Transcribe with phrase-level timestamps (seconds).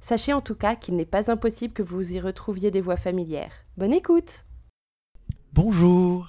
[0.00, 3.52] Sachez en tout cas qu'il n'est pas impossible que vous y retrouviez des voix familières.
[3.76, 4.44] Bonne écoute
[5.52, 6.28] Bonjour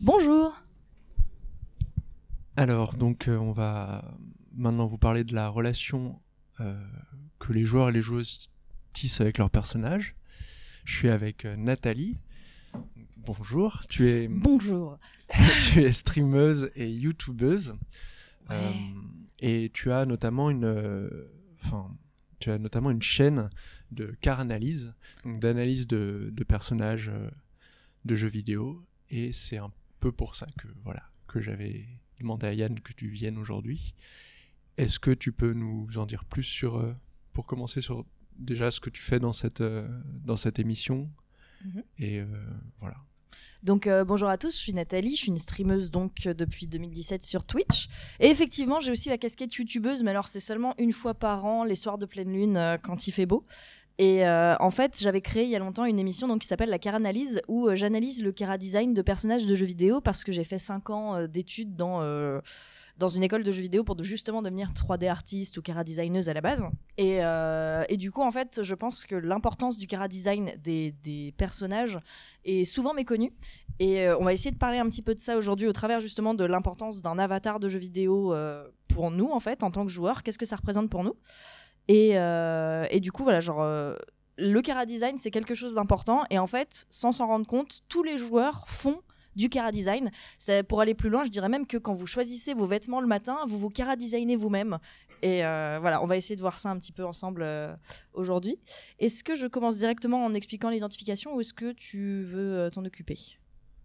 [0.00, 0.54] Bonjour
[2.56, 4.04] Alors, donc, euh, on va
[4.54, 6.20] maintenant vous parler de la relation
[6.60, 6.80] euh,
[7.38, 8.50] que les joueurs et les joueuses
[8.92, 10.14] tissent avec leurs personnages.
[10.84, 12.18] Je suis avec euh, Nathalie.
[13.16, 14.98] Bonjour, tu es, Bonjour
[15.62, 17.74] tu es streameuse et youtubeuse.
[18.50, 18.56] Ouais.
[18.56, 18.72] Euh,
[19.40, 21.30] et tu as notamment une, euh,
[21.62, 21.90] enfin,
[22.44, 23.48] tu as notamment une chaîne
[23.90, 24.92] de car analyse,
[25.24, 27.30] donc d'analyse de, de personnages euh,
[28.04, 28.84] de jeux vidéo.
[29.08, 31.86] Et c'est un peu pour ça que voilà que j'avais
[32.20, 33.94] demandé à Yann que tu viennes aujourd'hui.
[34.76, 36.92] Est-ce que tu peux nous en dire plus sur, euh,
[37.32, 38.04] pour commencer sur
[38.36, 39.88] déjà ce que tu fais dans cette euh,
[40.24, 41.10] dans cette émission?
[41.64, 41.82] Mhm.
[41.98, 42.26] et euh,
[42.78, 42.98] voilà.
[43.64, 46.66] Donc euh, bonjour à tous, je suis Nathalie, je suis une streameuse donc euh, depuis
[46.66, 47.88] 2017 sur Twitch.
[48.20, 51.64] Et effectivement, j'ai aussi la casquette youtubeuse, mais alors c'est seulement une fois par an,
[51.64, 53.46] les soirs de pleine lune, euh, quand il fait beau.
[53.96, 56.68] Et euh, en fait, j'avais créé il y a longtemps une émission donc, qui s'appelle
[56.68, 60.24] la Cara Analyse, où euh, j'analyse le Cara Design de personnages de jeux vidéo parce
[60.24, 62.02] que j'ai fait 5 ans d'études dans,
[62.96, 66.34] dans une école de jeux vidéo pour justement devenir 3D artiste ou Cara Designeuse à
[66.34, 66.66] la base.
[66.96, 71.34] Et, euh, et du coup, en fait, je pense que l'importance du Cara Design des,
[71.36, 71.98] personnages
[72.44, 73.32] est souvent méconnue.
[73.80, 76.00] Et euh, on va essayer de parler un petit peu de ça aujourd'hui au travers
[76.00, 79.84] justement de l'importance d'un avatar de jeu vidéo euh, pour nous en fait en tant
[79.84, 80.22] que joueurs.
[80.22, 81.16] Qu'est-ce que ça représente pour nous?
[81.88, 83.62] Et, et du coup voilà genre
[84.38, 88.02] le cara design c'est quelque chose d'important et en fait sans s'en rendre compte tous
[88.02, 89.02] les joueurs font
[89.36, 90.10] du cara design.
[90.38, 93.06] C'est- Pour aller plus loin, je dirais même que quand vous choisissez vos vêtements le
[93.06, 94.78] matin, vous vous cara designez vous-même.
[95.22, 97.74] Et euh, voilà, on va essayer de voir ça un petit peu ensemble euh,
[98.12, 98.58] aujourd'hui.
[98.98, 102.84] Est-ce que je commence directement en expliquant l'identification ou est-ce que tu veux euh, t'en
[102.84, 103.16] occuper?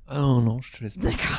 [0.07, 0.97] Ah non non, je te laisse.
[0.97, 1.37] D'accord.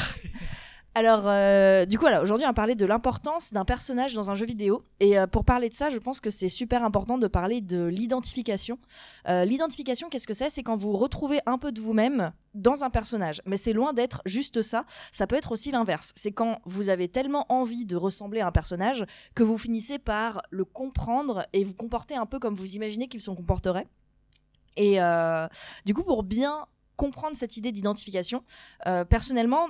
[0.97, 4.45] Alors, euh, du coup, aujourd'hui, on va parler de l'importance d'un personnage dans un jeu
[4.45, 4.83] vidéo.
[4.99, 7.87] Et euh, pour parler de ça, je pense que c'est super important de parler de
[7.87, 8.77] l'identification.
[9.29, 10.50] Euh, l'identification, qu'est-ce que c'est?
[10.50, 13.41] C'est quand vous retrouvez un peu de vous-même dans un personnage.
[13.47, 14.84] Mais c'est loin d'être juste ça.
[15.12, 16.12] Ça peut être aussi l'inverse.
[16.17, 19.05] C'est quand vous avez tellement envie de ressembler à un personnage
[19.37, 23.21] que vous finissez par le comprendre et vous comporter un peu comme vous imaginez qu'il
[23.21, 23.87] se comporterait.
[24.77, 24.99] Et
[25.84, 28.43] du coup, pour bien comprendre cette idée d'identification,
[29.09, 29.69] personnellement,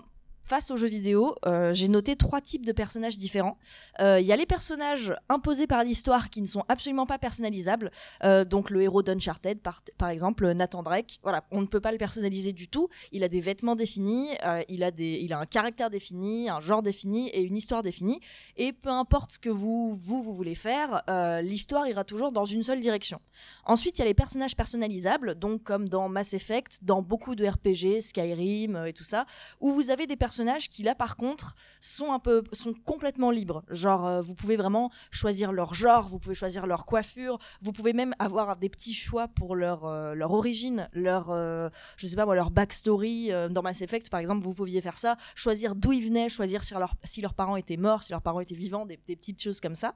[0.50, 3.56] face aux jeux vidéo, euh, j'ai noté trois types de personnages différents.
[4.00, 7.92] Euh, Il y a les personnages imposés par l'histoire qui ne sont absolument pas personnalisables.
[8.24, 11.20] Euh, donc le héros d'Uncharted, par, par exemple, Nathan Drake.
[11.22, 12.88] Voilà, on ne peut pas le personnaliser du tout.
[13.12, 16.58] Il a des vêtements définis, euh, il, a des, il a un caractère défini, un
[16.58, 18.18] genre défini et une histoire définie.
[18.56, 22.44] Et peu importe ce que vous, vous, vous voulez faire, euh, l'histoire ira toujours dans
[22.44, 23.20] une seule direction.
[23.66, 27.46] Ensuite, il y a les personnages personnalisables, donc comme dans Mass Effect, dans beaucoup de
[27.46, 29.26] RPG, Skyrim euh, et tout ça,
[29.60, 33.62] où vous avez des personnages qui là par contre sont un peu sont complètement libres.
[33.70, 37.92] Genre euh, vous pouvez vraiment choisir leur genre, vous pouvez choisir leur coiffure, vous pouvez
[37.92, 42.24] même avoir des petits choix pour leur euh, leur origine, leur euh, je sais pas
[42.24, 46.04] moi leur backstory dans Mass Effect par exemple, vous pouviez faire ça, choisir d'où ils
[46.04, 48.98] venaient, choisir si, leur- si leurs parents étaient morts, si leurs parents étaient vivants, des,
[49.06, 49.94] des petites choses comme ça.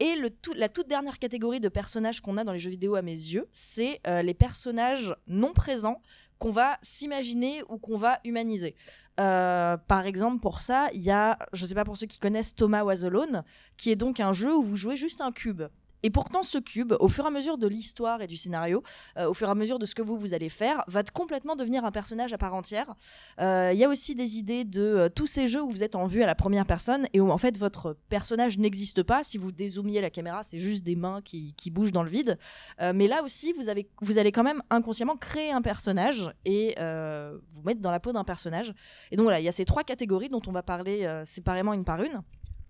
[0.00, 2.94] Et le tout, la toute dernière catégorie de personnages qu'on a dans les jeux vidéo
[2.94, 6.00] à mes yeux, c'est les personnages non présents
[6.38, 8.76] qu'on va s'imaginer ou qu'on va humaniser.
[9.18, 12.54] Euh, par exemple, pour ça, il y a, je sais pas pour ceux qui connaissent
[12.54, 13.42] Thomas Was Alone,
[13.76, 15.62] qui est donc un jeu où vous jouez juste un cube.
[16.02, 18.82] Et pourtant, ce cube, au fur et à mesure de l'histoire et du scénario,
[19.16, 21.56] euh, au fur et à mesure de ce que vous, vous allez faire, va complètement
[21.56, 22.94] devenir un personnage à part entière.
[23.40, 25.96] Euh, Il y a aussi des idées de euh, tous ces jeux où vous êtes
[25.96, 29.24] en vue à la première personne et où en fait votre personnage n'existe pas.
[29.24, 32.38] Si vous dézoomiez la caméra, c'est juste des mains qui, qui bougent dans le vide.
[32.80, 37.62] Mais là aussi, vous, avez, vous allez quand même inconsciemment créer un personnage et vous
[37.62, 38.72] mettre dans la peau d'un personnage.
[39.10, 41.84] Et donc voilà, il y a ces trois catégories dont on va parler séparément une
[41.84, 42.22] par une.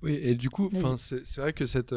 [0.02, 1.94] Oui, et du coup, c'est vrai que cette,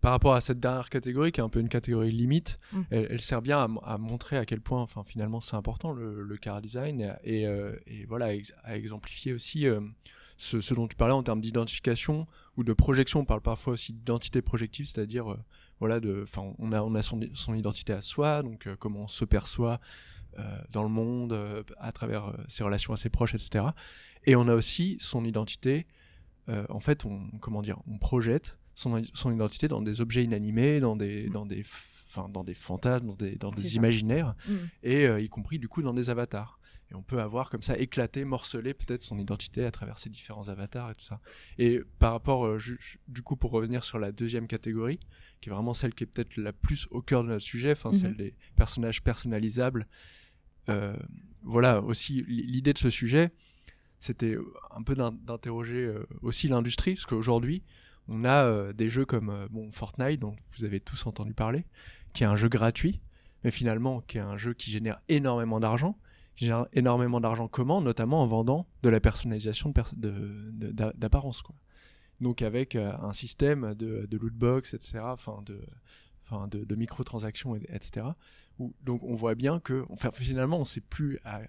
[0.00, 2.82] par rapport à cette dernière catégorie, qui est un peu une catégorie limite, Mm.
[2.90, 6.38] elle, elle sert bien à, montrer à quel point, enfin, finalement, c'est important le, le
[6.42, 9.80] chara design et, et, euh, et voilà, à ex- à exemplifier aussi euh,
[10.36, 12.26] ce, ce dont tu parlais en termes d'identification
[12.56, 13.20] ou de projection.
[13.20, 15.38] On parle parfois aussi d'identité projective, c'est-à-dire, euh,
[15.80, 19.08] voilà, de, enfin, on a, on a son, son identité à soi, donc comment on
[19.08, 19.80] se perçoit
[20.70, 23.64] dans le monde, à travers ses relations à ses proches, etc.
[24.24, 25.86] Et on a aussi son identité
[26.68, 30.96] en fait, on, comment dire, on projette son, son identité dans des objets inanimés, dans
[30.96, 34.54] des, dans des, f- enfin, dans des fantasmes, dans des, dans des imaginaires, Mm.
[34.84, 36.60] et euh, y compris du coup dans des avatars.
[36.90, 40.48] Et on peut avoir comme ça éclaté, morcelé peut-être son identité à travers ces différents
[40.48, 41.20] avatars et tout ça.
[41.58, 42.58] Et par rapport, euh,
[43.08, 44.98] du coup, pour revenir sur la deuxième catégorie,
[45.40, 47.90] qui est vraiment celle qui est peut-être la plus au cœur de notre sujet, enfin
[47.92, 49.86] celle des personnages personnalisables.
[50.68, 50.96] euh,
[51.42, 53.30] voilà aussi l'idée de ce sujet,
[54.00, 54.36] c'était
[54.70, 55.92] un peu d'in- d'interroger
[56.22, 57.62] aussi l'industrie, parce qu'aujourd'hui,
[58.08, 61.64] on a euh, des jeux comme euh, Fortnite, dont vous avez tous entendu parler,
[62.12, 63.00] qui est un jeu gratuit,
[63.44, 65.98] mais finalement qui est un jeu qui génère énormément d'argent,
[66.36, 71.42] qui génère énormément d'argent comment Notamment en vendant de la personnalisation d'apparence.
[72.20, 75.00] Donc avec euh, un système de, de loot etc.,
[75.44, 75.60] de,
[76.24, 78.06] enfin de, microtransactions, et- etc.
[78.82, 81.42] Donc on voit bien que enfin, finalement on sait plus à-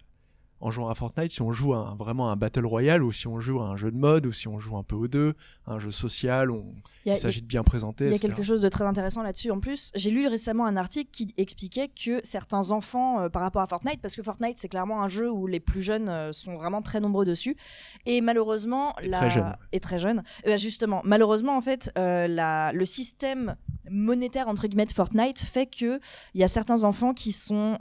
[0.62, 3.12] en jouant à Fortnite si on joue à un- vraiment à un battle royale ou
[3.12, 5.08] si on joue à un jeu de mode ou si on joue un peu aux
[5.08, 5.34] deux,
[5.68, 6.74] un jeu social, on,
[7.06, 8.06] Il s'agit de bien présenter.
[8.06, 8.28] Il y a etc.
[8.28, 9.52] quelque chose de très intéressant là-dessus.
[9.52, 13.62] En plus, j'ai lu récemment un article qui expliquait que certains enfants, euh, par rapport
[13.62, 16.56] à Fortnite, parce que Fortnite c'est clairement un jeu où les plus jeunes euh, sont
[16.58, 17.56] vraiment très nombreux dessus,
[18.06, 19.18] et malheureusement, Et la...
[19.20, 19.56] très jeunes.
[19.72, 20.24] et très jeunes.
[20.44, 22.72] Eh ben, justement, malheureusement en fait, euh, la...
[22.74, 23.56] le système
[23.92, 26.00] monétaire entre guillemets de Fortnite fait que
[26.36, 27.78] il y a certains enfants qui sont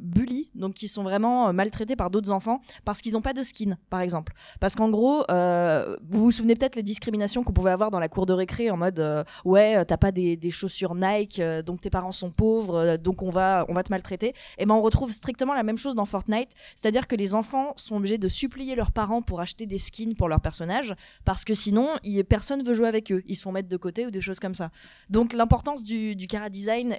[0.00, 3.42] bullies, donc qui sont vraiment euh, maltraités par d'autres enfants parce qu'ils n'ont pas de
[3.42, 4.32] skin, par exemple.
[4.60, 8.08] Parce qu'en gros, euh, vous vous souvenez peut-être les discriminations qu'on pouvait avoir dans la
[8.08, 11.80] cour de récré en mode euh, ouais, euh, t'as pas des, des chaussures Nike, donc
[11.80, 14.34] tes parents sont pauvres, donc on va, on va te maltraiter.
[14.58, 17.96] Et ben on retrouve strictement la même chose dans Fortnite, c'est-à-dire que les enfants sont
[17.96, 20.94] obligés de supplier leurs parents pour acheter des skins pour leurs personnages
[21.24, 24.06] parce que sinon il, personne veut jouer avec eux, ils se font mettre de côté
[24.06, 24.70] ou des choses comme ça.
[25.10, 26.96] Donc l'importance du, du cara design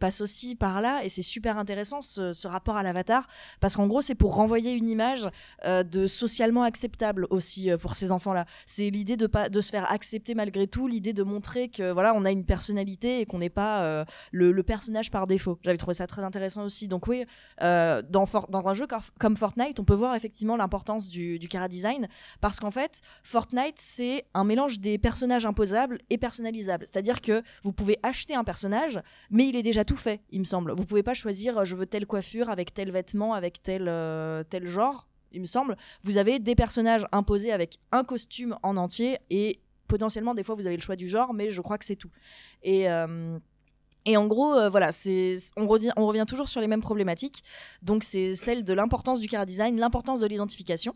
[0.00, 3.28] passe aussi par là et c'est super intéressant ce rapport à l'avatar
[3.60, 5.28] parce qu'en gros c'est pour renvoyer une image
[5.64, 8.46] euh, de socialement acceptable aussi euh, pour ces enfants-là.
[8.66, 12.14] C'est l'idée de pas de se faire accepter malgré tout, l'idée de montrer que voilà
[12.14, 15.58] on a une personnalité et qu'on n'est pas euh, le, personnage par défaut.
[15.64, 16.86] J'avais trouvé ça très intéressant aussi.
[16.86, 17.24] Donc oui,
[17.60, 18.26] dans,
[18.66, 18.86] un jeu
[19.18, 22.08] comme Fortnite, on peut voir effectivement l'importance du, du cara design
[22.40, 26.86] parce qu'en fait Fortnite c'est un mélange des personnages imposables et personnalisables.
[26.86, 29.00] C'est-à-dire que vous pouvez acheter un personnage,
[29.30, 30.72] mais il est déjà tout fait, il me semble.
[30.72, 34.66] Vous pouvez pas choisir je veux telle coiffure avec tel vêtement avec tel euh, tel
[34.66, 35.06] genre.
[35.32, 40.34] Il me semble, vous avez des personnages imposés avec un costume en entier et potentiellement
[40.34, 42.10] des fois vous avez le choix du genre, mais je crois que c'est tout.
[42.62, 43.38] Et euh,
[44.06, 44.90] et en gros, euh, voilà,
[45.56, 47.44] on revient, on revient toujours sur les mêmes problématiques.
[47.82, 50.94] Donc c'est celle de l'importance du cara design, l'importance de l'identification.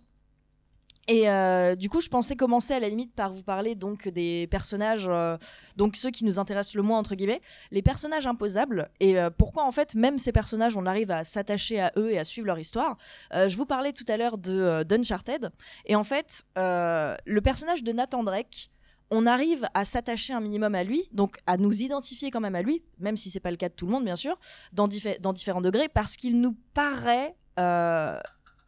[1.07, 4.47] Et euh, du coup, je pensais commencer à la limite par vous parler donc des
[4.51, 5.37] personnages, euh,
[5.77, 8.91] donc ceux qui nous intéressent le moins entre guillemets, les personnages imposables.
[9.01, 12.19] Et euh, pourquoi en fait même ces personnages, on arrive à s'attacher à eux et
[12.19, 12.97] à suivre leur histoire.
[13.33, 15.51] Je vous parlais tout à l'heure de d'Uncharted,
[15.87, 18.71] et en fait, le personnage de Nathan Drake.
[19.11, 22.63] On arrive à s'attacher un minimum à lui, donc à nous identifier quand même à
[22.63, 24.39] lui, même si c'est pas le cas de tout le monde bien sûr,
[24.73, 27.37] dans, diffé- dans différents degrés, parce qu'il nous paraît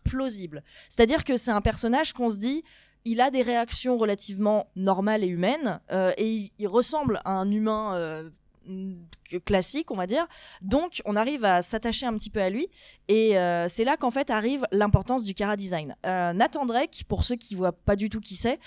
[0.06, 0.62] plausible.
[0.88, 2.62] C'est-à-dire que c'est un personnage qu'on se dit,
[3.06, 7.94] il a des réactions relativement normales et humaines, euh, et il, ressemble à un humain
[7.94, 8.28] euh,
[9.30, 10.26] que- classique, on va dire.
[10.60, 12.68] Donc, on arrive à s'attacher un petit peu à lui,
[13.06, 15.94] et euh, c'est là qu'en fait arrive l'importance du cara design.
[16.02, 18.58] Nathan Drake, pour ceux qui voient pas du tout qui c'est,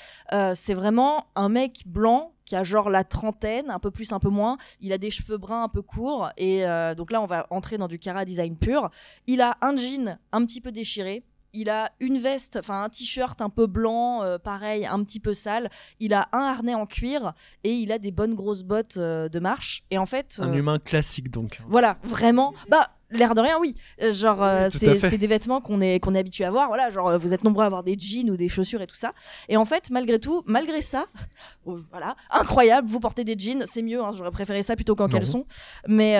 [0.55, 4.29] c'est vraiment un mec blanc qui a genre la trentaine, un peu plus, un peu
[4.29, 4.57] moins.
[4.79, 6.63] Il a des cheveux bruns un peu courts, et
[6.95, 8.89] donc là, on va entrer dans du cara design pur.
[9.27, 11.23] Il a un jean un petit peu déchiré.
[11.53, 15.33] Il a une veste, enfin un t-shirt un peu blanc, euh, pareil, un petit peu
[15.33, 15.69] sale.
[15.99, 19.39] Il a un harnais en cuir et il a des bonnes grosses bottes euh, de
[19.39, 19.83] marche.
[19.89, 21.59] Et en fait, Un euh, humain classique donc.
[21.67, 22.53] voilà, vraiment.
[22.69, 23.73] Bah, l'air de rien, oui.
[24.11, 26.67] Genre, c'est des vêtements qu'on est, qu'on est habitué à voir.
[26.67, 29.13] Voilà, genre, vous êtes nombreux à avoir des jeans ou des chaussures et tout ça.
[29.47, 31.07] Et en fait, malgré tout, malgré ça,
[31.65, 33.99] oh, voilà, incroyable, vous portez des jeans, c'est mieux.
[34.03, 35.47] hein, J'aurais préféré ça plutôt qu'en caleçon.
[35.87, 36.13] Mais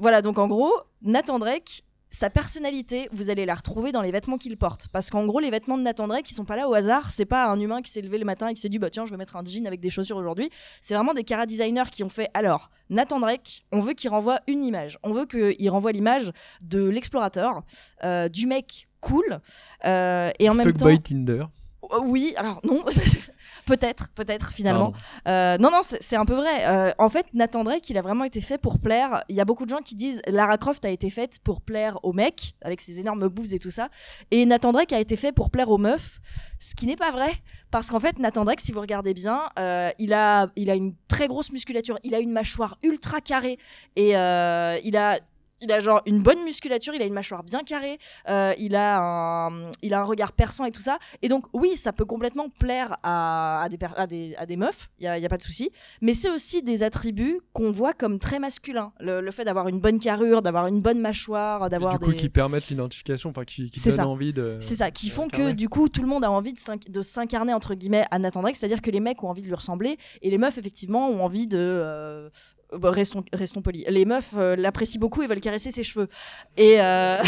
[0.00, 1.84] voilà, donc en gros, Nathan Drake.
[2.18, 4.88] Sa personnalité, vous allez la retrouver dans les vêtements qu'il porte.
[4.88, 7.10] Parce qu'en gros, les vêtements de Nathan Drake, ils sont pas là au hasard.
[7.10, 9.04] C'est pas un humain qui s'est levé le matin et qui s'est dit, bah tiens,
[9.04, 10.48] je vais mettre un jean avec des chaussures aujourd'hui.
[10.80, 14.40] C'est vraiment des cara designers qui ont fait, alors, Nathan Drake, on veut qu'il renvoie
[14.46, 14.98] une image.
[15.02, 16.32] On veut qu'il renvoie l'image
[16.64, 17.60] de l'explorateur,
[18.02, 19.38] euh, du mec cool,
[19.84, 20.86] euh, et en même temps...
[20.86, 21.44] Fuckboy Tinder.
[21.92, 22.82] Euh, Oui, alors non,
[23.66, 24.92] peut-être, peut-être finalement.
[25.28, 26.64] Euh, non, non, c'est c'est un peu vrai.
[26.66, 29.24] Euh, en fait, Nathan Drake, il a vraiment été fait pour plaire.
[29.28, 31.98] Il y a beaucoup de gens qui disent Lara Croft a été faite pour plaire
[32.04, 33.88] aux mecs, avec ses énormes boobs et tout ça.
[34.30, 36.20] Et Nathan Drake a été fait pour plaire aux meufs.
[36.58, 37.32] Ce qui n'est pas vrai,
[37.70, 40.94] parce qu'en fait, Nathan Drake, si vous regardez bien, euh, il, a, il a une
[41.06, 43.58] très grosse musculature, il a une mâchoire ultra carrée,
[43.94, 45.18] et euh, il a
[45.60, 47.98] il a genre une bonne musculature, il a une mâchoire bien carrée,
[48.28, 50.98] euh, il, a un, il a un regard perçant et tout ça.
[51.22, 54.88] Et donc, oui, ça peut complètement plaire à, à, des, à, des, à des meufs,
[54.98, 55.70] il n'y a, pas de souci.
[56.00, 58.92] Mais c'est aussi des attributs qu'on voit comme très masculins.
[59.00, 62.16] Le, le fait d'avoir une bonne carrure, d'avoir une bonne mâchoire, d'avoir du coup, des.
[62.18, 64.06] qui permettent l'identification, enfin, qui, donnent ça.
[64.06, 64.58] envie de.
[64.60, 67.02] C'est ça, qui font que du coup tout le monde a envie de s'inc- de
[67.02, 69.96] s'incarner entre guillemets à Nathan Drake, c'est-à-dire que les mecs ont envie de lui ressembler
[70.22, 72.28] et les meufs effectivement ont envie de euh,
[72.78, 73.84] bah, restons polis.
[73.88, 76.08] Les meufs euh, l'apprécient beaucoup et veulent caresser ses cheveux.
[76.56, 77.22] Et euh,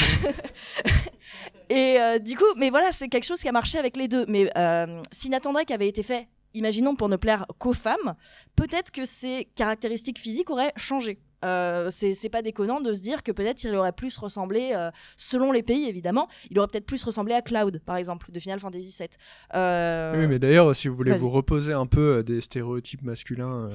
[1.70, 4.24] et euh, du coup, mais voilà, c'est quelque chose qui a marché avec les deux.
[4.28, 4.50] Mais
[5.12, 8.14] si Nathan Drake avait été fait, imaginons pour ne plaire qu'aux femmes,
[8.56, 11.20] peut-être que ses caractéristiques physiques auraient changé.
[11.44, 15.52] Euh, c'est pas déconnant de se dire que peut-être il aurait plus ressemblé, euh, selon
[15.52, 18.94] les pays évidemment, il aurait peut-être plus ressemblé à Cloud par exemple de Final Fantasy
[18.98, 19.08] VII.
[19.54, 23.70] Euh, Oui, mais d'ailleurs, si vous voulez vous reposer un peu euh, des stéréotypes masculins,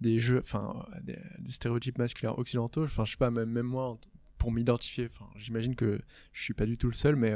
[0.00, 3.98] des jeux, enfin, des, des stéréotypes masculins occidentaux, enfin, je sais pas, même, même moi,
[4.38, 6.00] pour m'identifier, enfin, j'imagine que
[6.32, 7.34] je suis pas du tout le seul, mais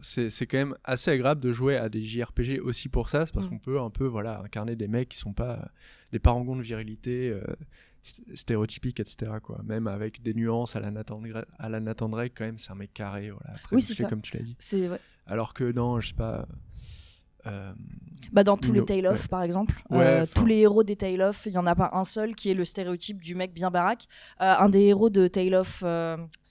[0.00, 3.50] c'est quand même assez agréable de jouer à des JRPG aussi pour ça, parce Mm.
[3.50, 5.70] qu'on peut un peu, voilà, incarner des mecs qui sont pas
[6.12, 7.30] des parangons de virilité.
[7.30, 7.42] euh,
[8.06, 12.08] st- stéréotypiques etc quoi même avec des nuances à la Nathan Dra- à la Nathan
[12.08, 14.08] Drake quand même c'est un mec carré voilà très Oui, ça.
[14.08, 15.00] comme tu l'as dit c'est ouais.
[15.26, 16.46] alors que non je sais pas
[17.46, 17.72] euh,
[18.32, 19.28] bah, dans tous les Tale of ouais.
[19.28, 21.90] par exemple, Ouais, euh, tous les héros des Tale of, il y en a pas
[21.92, 24.08] un seul qui est le stéréotype du mec bien baraque.
[24.40, 25.80] Euh, un des héros de Tale of,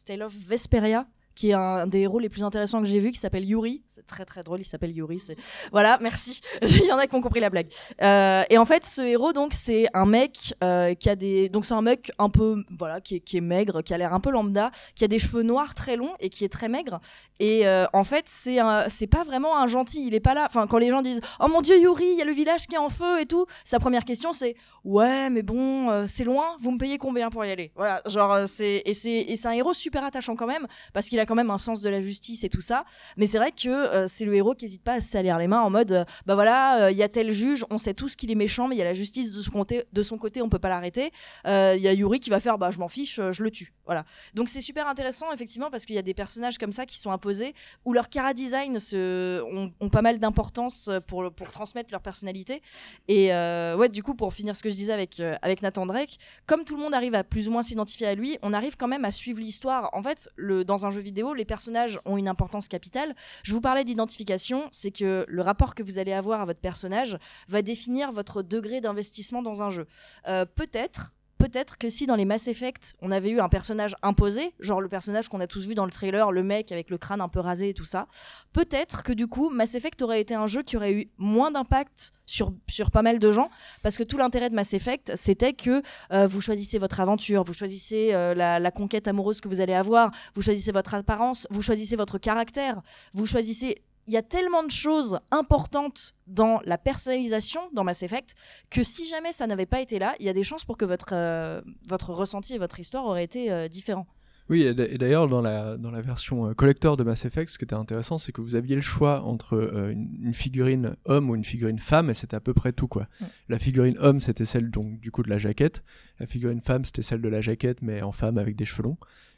[0.05, 1.05] Tale of Vesperia.
[1.35, 3.83] Qui est un des héros les plus intéressants que j'ai vu, qui s'appelle Yuri.
[3.87, 5.19] C'est très très drôle, il s'appelle Yuri.
[5.19, 5.35] C'est
[5.71, 6.41] voilà, merci.
[6.61, 7.67] il y en a qui ont compris la blague.
[8.01, 11.65] Euh, et en fait, ce héros donc c'est un mec euh, qui a des donc
[11.65, 14.19] c'est un mec un peu voilà qui est, qui est maigre, qui a l'air un
[14.19, 16.99] peu lambda, qui a des cheveux noirs très longs et qui est très maigre.
[17.39, 20.07] Et euh, en fait, c'est un- c'est pas vraiment un gentil.
[20.07, 20.45] Il est pas là.
[20.47, 22.75] Enfin, quand les gens disent Oh mon dieu, Yuri, il y a le village qui
[22.75, 26.55] est en feu et tout, sa première question c'est Ouais, mais bon, c'est loin.
[26.59, 27.71] Vous me payez combien pour y aller?
[27.75, 31.19] Voilà, genre c'est et c'est et c'est un héros super attachant quand même parce qu'il
[31.19, 32.85] a quand même un sens de la justice et tout ça.
[33.17, 35.47] Mais c'est vrai que euh, c'est le héros qui hésite pas à se salir les
[35.47, 38.15] mains en mode euh, Bah voilà, euh, il y a tel juge, on sait tous
[38.15, 40.49] qu'il est méchant, mais il y a la justice de son côté, de son on
[40.49, 41.11] peut pas l'arrêter.
[41.45, 43.73] Euh, Il y a Yuri qui va faire Bah je m'en fiche, je le tue.
[43.85, 44.05] Voilà.
[44.33, 47.11] Donc c'est super intéressant effectivement parce qu'il y a des personnages comme ça qui sont
[47.11, 47.53] imposés
[47.85, 49.41] où leur cara design se,
[49.79, 52.61] ont, pas mal d'importance pour, pour transmettre leur personnalité.
[53.07, 56.17] Et ouais, du coup, pour finir ce que je disais avec, avec Nathan Drake,
[56.47, 58.87] comme tout le monde arrive à plus ou moins s'identifier à lui, on arrive quand
[58.87, 59.89] même à suivre l'histoire.
[59.93, 63.15] En fait, le, dans un jeu vidéo, les personnages ont une importance capitale.
[63.43, 67.17] Je vous parlais d'identification, c'est que le rapport que vous allez avoir à votre personnage
[67.47, 69.87] va définir votre degré d'investissement dans un jeu.
[70.27, 74.53] Euh, Peut-être peut-être que si dans les Mass Effect, on avait eu un personnage imposé,
[74.59, 77.21] genre le personnage qu'on a tous vu dans le trailer, le mec avec le crâne
[77.21, 78.07] un peu rasé et tout ça,
[78.53, 82.11] peut-être que du coup, Mass Effect aurait été un jeu qui aurait eu moins d'impact
[82.25, 83.49] sur, sur pas mal de gens,
[83.83, 87.53] parce que tout l'intérêt de Mass Effect, c'était que euh, vous choisissez votre aventure, vous
[87.53, 91.61] choisissez euh, la, la conquête amoureuse que vous allez avoir, vous choisissez votre apparence, vous
[91.61, 92.81] choisissez votre caractère,
[93.13, 93.75] vous choisissez
[94.07, 98.35] il y a tellement de choses importantes dans la personnalisation dans Mass Effect
[98.69, 100.85] que si jamais ça n'avait pas été là, il y a des chances pour que
[100.85, 104.07] votre, euh, votre ressenti et votre histoire auraient été euh, différents.
[104.47, 107.63] Oui, et d'ailleurs, dans la, dans la version euh, collector de Mass Effect, ce qui
[107.63, 111.35] était intéressant, c'est que vous aviez le choix entre euh, une, une figurine homme ou
[111.35, 113.07] une figurine femme, et c'était à peu près tout, quoi.
[113.49, 115.83] La figurine homme, c'était celle, donc, du coup, de la jaquette.
[116.19, 118.97] La figurine femme, c'était celle de la jaquette, mais en femme avec des cheveux longs.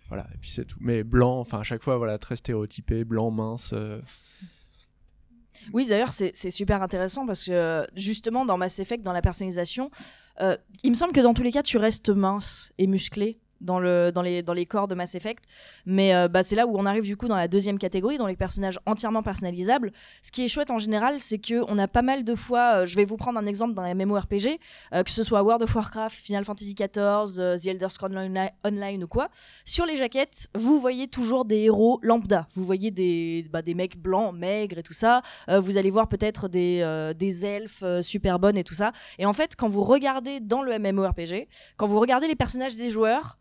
[0.09, 0.77] Voilà, et puis c'est tout.
[0.81, 3.71] Mais blanc, enfin, à chaque fois, voilà, très stéréotypé, blanc, mince.
[3.71, 4.01] euh,
[5.73, 9.89] Oui, d'ailleurs, c'est super intéressant parce que justement, dans Mass Effect, dans la personnalisation,
[10.41, 13.39] euh, il me semble que dans tous les cas, tu restes mince et musclé.
[13.61, 15.43] Dans, le, dans, les, dans corps de Mass Effect.
[15.85, 18.27] Mais euh, bah, c'est là où on arrive du coup dans la deuxième catégorie, dans
[18.27, 19.91] les personnages entièrement personnalisables.
[20.21, 22.95] Ce qui est chouette en général, c'est qu'on a pas mal de fois, euh, je
[22.95, 24.59] vais vous prendre un exemple d'un MMORPG,
[24.93, 28.17] euh, que ce soit World of Warcraft, Final Fantasy XIV, The Elder Scrolls
[28.65, 29.29] Online, ou quoi.
[29.65, 32.47] Sur les jaquettes, vous voyez toujours des héros lambda.
[32.55, 35.21] Vous voyez des, bah, mecs blancs, maigres et tout ça.
[35.47, 38.91] vous allez voir peut-être des, des elfes super bonnes et tout ça.
[39.19, 42.89] Et en fait, quand vous regardez dans le MMORPG, quand vous regardez les personnages des
[42.89, 43.37] joueurs,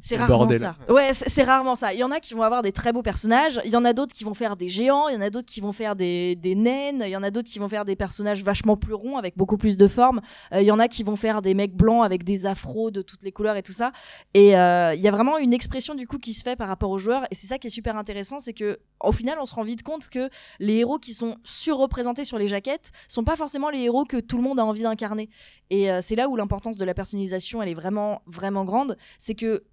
[0.00, 0.76] c'est rarement ça.
[0.88, 1.92] Ouais, c'est rarement ça.
[1.92, 3.92] Il y en a qui vont avoir des très beaux personnages, il y en a
[3.92, 6.36] d'autres qui vont faire des géants, il y en a d'autres qui vont faire des,
[6.36, 9.16] des naines, il y en a d'autres qui vont faire des personnages vachement plus ronds
[9.16, 10.20] avec beaucoup plus de forme,
[10.52, 13.02] euh, il y en a qui vont faire des mecs blancs avec des afros de
[13.02, 13.92] toutes les couleurs et tout ça.
[14.34, 16.90] Et euh, il y a vraiment une expression du coup qui se fait par rapport
[16.90, 19.54] aux joueurs et c'est ça qui est super intéressant, c'est que au final on se
[19.54, 23.70] rend vite compte que les héros qui sont surreprésentés sur les jaquettes sont pas forcément
[23.70, 25.30] les héros que tout le monde a envie d'incarner.
[25.70, 29.34] Et euh, c'est là où l'importance de la personnalisation elle est vraiment vraiment grande, c'est
[29.34, 29.64] que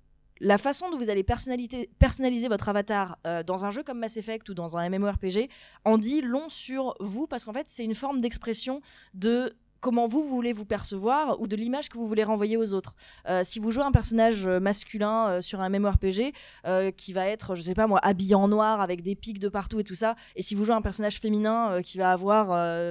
[0.44, 4.50] la façon dont vous allez personnaliser votre avatar euh, dans un jeu comme Mass Effect
[4.50, 5.50] ou dans un MMORPG
[5.86, 8.82] en dit long sur vous parce qu'en fait c'est une forme d'expression
[9.14, 12.96] de comment vous voulez vous percevoir ou de l'image que vous voulez renvoyer aux autres.
[13.28, 16.34] Euh, si vous jouez un personnage euh, masculin euh, sur un MMORPG
[16.96, 19.82] qui va être, je sais pas moi, habillé en noir avec des pics de partout
[19.82, 22.48] et tout ça, et si vous jouez un personnage féminin qui va avoir,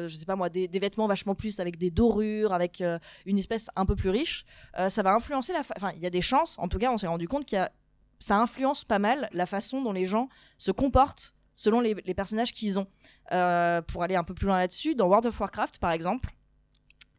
[0.06, 2.82] je sais pas moi, des, vêtements vachement plus avec des dorures, avec
[3.24, 4.44] une espèce un peu plus riche,
[4.88, 5.60] ça va influencer la.
[5.60, 7.72] Enfin, il y a des chances, en tout cas, on s'est rendu compte qu'il a
[8.20, 12.78] ça influence pas mal la façon dont les gens se comportent selon les personnages qu'ils
[12.78, 12.86] ont.
[13.88, 16.28] pour aller un peu plus loin là-dessus, dans World of Warcraft, par exemple,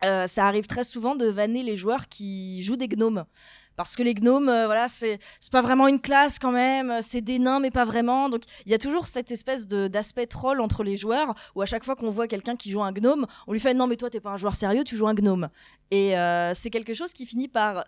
[0.04, 3.26] euh, ça arrive très souvent de vanner les joueurs qui jouent des gnomes.
[3.76, 5.20] Parce que les gnomes, euh, voilà, c'est
[5.52, 8.30] pas vraiment une classe quand même, c'est des nains mais pas vraiment.
[8.30, 11.84] Donc il y a toujours cette espèce d'aspect troll entre les joueurs où à chaque
[11.84, 14.20] fois qu'on voit quelqu'un qui joue un gnome, on lui fait non mais toi t'es
[14.20, 15.50] pas un joueur sérieux, tu joues un gnome.
[15.92, 17.86] Et euh, c'est quelque chose qui finit par,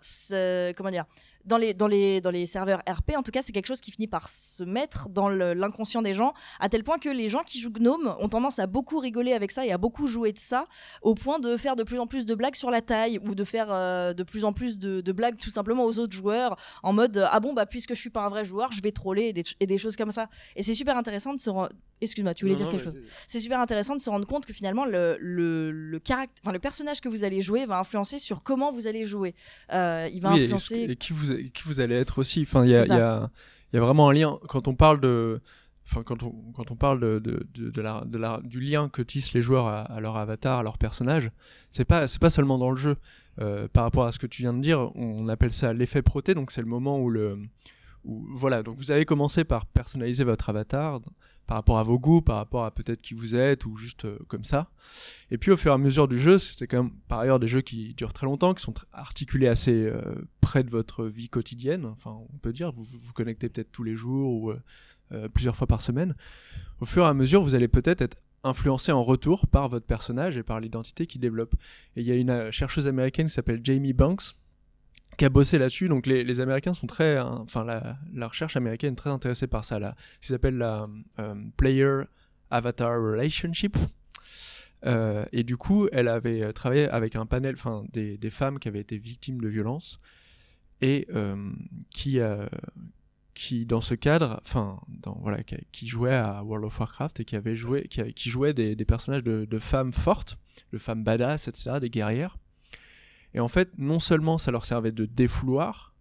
[0.76, 1.06] comment dire,
[1.46, 3.92] dans les, dans, les, dans les serveurs RP, en tout cas, c'est quelque chose qui
[3.92, 7.60] finit par se mettre dans l'inconscient des gens, à tel point que les gens qui
[7.60, 10.66] jouent Gnome ont tendance à beaucoup rigoler avec ça et à beaucoup jouer de ça,
[11.02, 13.44] au point de faire de plus en plus de blagues sur la taille ou de
[13.44, 17.26] faire euh, de plus en plus de, blagues tout simplement aux autres joueurs en mode
[17.30, 19.44] ah bon, bah puisque je suis pas un vrai joueur, je vais troller et des,
[19.60, 20.28] et des choses comme ça.
[20.54, 21.70] Et c'est super intéressant de se rendre.
[22.00, 24.84] Excuse-moi, tu voulais dire quelque chose C'est super intéressant de se rendre compte que finalement,
[24.84, 28.70] le, le, le, caractère, enfin, le personnage que vous allez jouer va influencer sur comment
[28.70, 29.34] vous allez jouer.
[29.72, 30.86] Euh, il va influencer.
[30.90, 32.42] Et, qui vous qui vous allez être aussi.
[32.42, 33.30] Enfin, il y a, y, a,
[33.72, 34.38] y a, vraiment un lien.
[34.48, 35.40] Quand on parle de.
[36.04, 41.30] Quand on, parle du lien que tissent les joueurs à, leur avatar, à leur personnage,
[41.70, 42.96] c'est pas, pas seulement dans le jeu.
[43.40, 46.34] Euh, par rapport à ce que tu viens de dire, on appelle ça l'effet proté,
[46.34, 47.38] donc c'est le moment où le.
[48.04, 51.00] Voilà, donc vous avez commencé par personnaliser votre avatar
[51.46, 54.18] par rapport à vos goûts, par rapport à peut-être qui vous êtes ou juste euh,
[54.28, 54.70] comme ça.
[55.30, 57.48] Et puis au fur et à mesure du jeu, c'était quand même par ailleurs des
[57.48, 60.00] jeux qui durent très longtemps, qui sont articulés assez euh,
[60.40, 61.84] près de votre vie quotidienne.
[61.86, 64.52] Enfin, on peut dire, vous vous connectez peut-être tous les jours ou
[65.32, 66.14] plusieurs fois par semaine.
[66.80, 70.36] Au fur et à mesure, vous allez peut-être être influencé en retour par votre personnage
[70.36, 71.54] et par l'identité qu'il développe.
[71.96, 74.34] Et il y a une chercheuse américaine qui s'appelle Jamie Banks
[75.16, 75.88] qui a bossé là-dessus.
[75.88, 79.78] Donc les, Américains sont très, hein, enfin la, recherche américaine est très intéressée par ça,
[79.78, 80.88] là, ce qu'ils appellent la
[81.18, 82.02] euh, Player
[82.50, 83.76] Avatar Relationship.
[84.84, 88.68] Euh, et du coup, elle avait travaillé avec un panel, enfin des, des, femmes qui
[88.68, 89.98] avaient été victimes de violences
[90.82, 91.50] et euh,
[91.90, 92.20] qui,
[93.36, 94.80] qui dans ce cadre, enfin
[95.20, 98.74] voilà, qui, qui, jouaient à World of Warcraft et qui avait joué, qui, jouaient des,
[98.84, 100.38] personnages de, femmes fortes,
[100.72, 102.38] de femmes badass, etc., des guerrières
[103.36, 105.94] et en fait, non seulement ça leur servait de défouloir,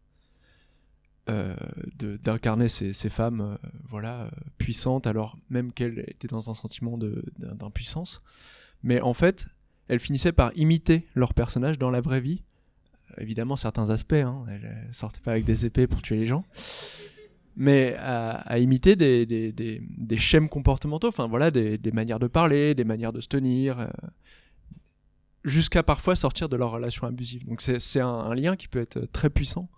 [1.30, 1.56] euh,
[2.00, 3.58] d'incarner ces, femmes euh,
[3.90, 6.98] voilà, euh, puissantes, alors même qu'elles étaient dans un sentiment
[7.38, 8.22] d'impuissance,
[8.84, 9.48] mais en fait,
[9.90, 12.44] elles finissaient par imiter leur personnage dans la vraie vie.
[13.18, 16.46] Évidemment, certains aspects, hein, elles sortaient pas avec des épées pour tuer les gens,
[17.56, 23.14] mais à, imiter des, des, schèmes comportementaux, enfin voilà, des, manières de parler, des manières
[23.14, 23.88] de se tenir,
[25.46, 27.46] jusqu'à parfois sortir de leur relation abusive.
[27.46, 29.70] Donc c'est un, lien qui peut être très puissant.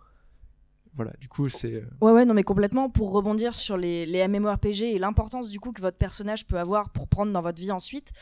[0.96, 1.74] Voilà, du coup, c'est.
[1.74, 2.90] Euh, ouais, ouais, non, mais complètement.
[2.90, 6.90] Pour rebondir sur les, les MMORPG et l'importance du coup que votre personnage peut avoir
[6.90, 8.14] pour prendre dans votre vie ensuite,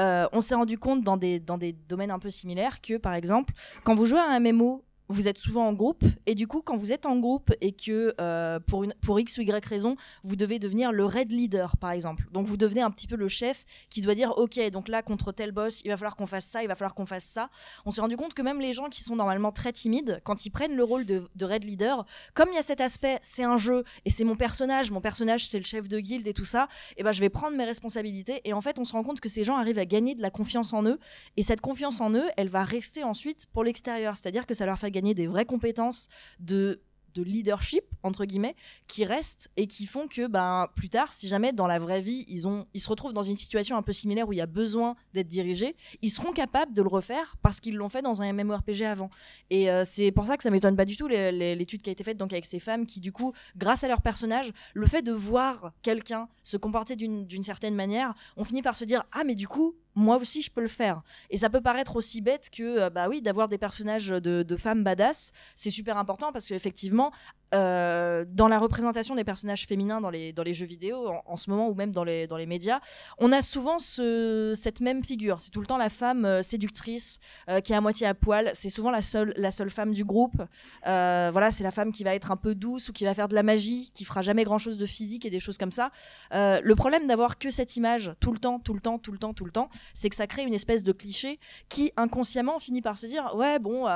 [0.00, 3.12] euh, on s'est rendu compte dans des, dans des domaines un peu similaires que, par
[3.12, 3.52] exemple,
[3.84, 6.76] quand vous jouez à un MMO vous êtes souvent en groupe et du coup quand
[6.76, 10.36] vous êtes en groupe et que euh, pour, une, pour x ou y raison vous
[10.36, 12.24] devez devenir le raid leader par exemple.
[12.32, 15.32] Donc vous devenez un petit peu le chef qui doit dire ok donc là contre
[15.32, 17.50] tel boss il va falloir qu'on fasse ça il va falloir qu'on fasse ça.
[17.84, 20.50] On s'est rendu compte que même les gens qui sont normalement très timides quand ils
[20.50, 23.58] prennent le rôle de, de raid leader comme il y a cet aspect c'est un
[23.58, 26.68] jeu et c'est mon personnage mon personnage c'est le chef de guilde et tout ça
[26.92, 29.20] et eh ben je vais prendre mes responsabilités et en fait on se rend compte
[29.20, 30.98] que ces gens arrivent à gagner de la confiance en eux
[31.36, 34.16] et cette confiance en eux elle va rester ensuite pour l'extérieur.
[34.16, 36.08] C'est à dire que ça leur fait gagner des vraies compétences
[36.40, 36.80] de
[37.14, 41.52] de leadership entre guillemets qui restent et qui font que ben plus tard si jamais
[41.52, 44.28] dans la vraie vie ils ont ils se retrouvent dans une situation un peu similaire
[44.28, 47.76] où il y a besoin d'être dirigés ils seront capables de le refaire parce qu'ils
[47.76, 49.10] l'ont fait dans un MMORPG avant.
[49.50, 52.04] Et euh, c'est pour ça que ça m'étonne pas du tout l'étude qui a été
[52.04, 55.12] faite donc avec ces femmes qui du coup grâce à leur personnage le fait de
[55.12, 59.48] voir quelqu'un se comporter d'une certaine manière on finit par se dire ah mais du
[59.48, 61.02] coup moi aussi je peux le faire.
[61.30, 64.56] Et ça peut paraître aussi bête que euh, bah oui d'avoir des personnages de, de
[64.56, 67.12] femmes badass c'est super important parce qu'effectivement
[67.54, 71.50] euh, dans la représentation des personnages féminins dans les, dans les jeux vidéo en, ce
[71.50, 72.80] moment ou même dans les, dans les médias
[73.18, 75.40] on a souvent ce, cette même figure.
[75.40, 77.18] C'est tout le temps la femme euh, séductrice
[77.50, 78.50] euh, qui est à moitié à poil.
[78.54, 80.42] C'est souvent la seule, la seule femme du groupe.
[80.84, 83.34] Voilà c'est la femme qui va être un peu douce ou qui va faire de
[83.34, 85.90] la magie qui fera jamais grand chose de physique et des choses comme ça.
[86.32, 89.34] Le problème d'avoir que cette image tout le temps tout le temps tout le temps
[89.34, 91.38] tout le temps c'est que ça crée une espèce de cliché
[91.68, 93.86] qui inconsciemment finit par se dire ouais bon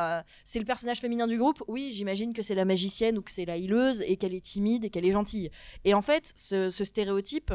[0.44, 1.62] c'est le personnage féminin du groupe.
[1.68, 4.84] Oui j'imagine que c'est la magicienne ou que c'est la hileuse et qu'elle est timide
[4.84, 5.50] et qu'elle est gentille.
[5.84, 7.52] Et en fait ce, ce stéréotype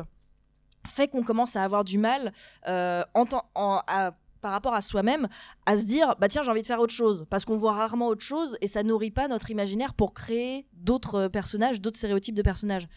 [0.88, 2.34] fait qu'on commence à avoir du mal
[2.68, 5.28] euh, en temps- en- à- par rapport à soi-même
[5.68, 7.28] à se dire bah tiens j'ai envie de faire autre chose.
[7.30, 11.16] Parce qu'on voit rarement autre chose et ça nourrit pas notre imaginaire pour créer d'autres
[11.16, 12.88] euh, personnages d'autres stéréotypes de personnages.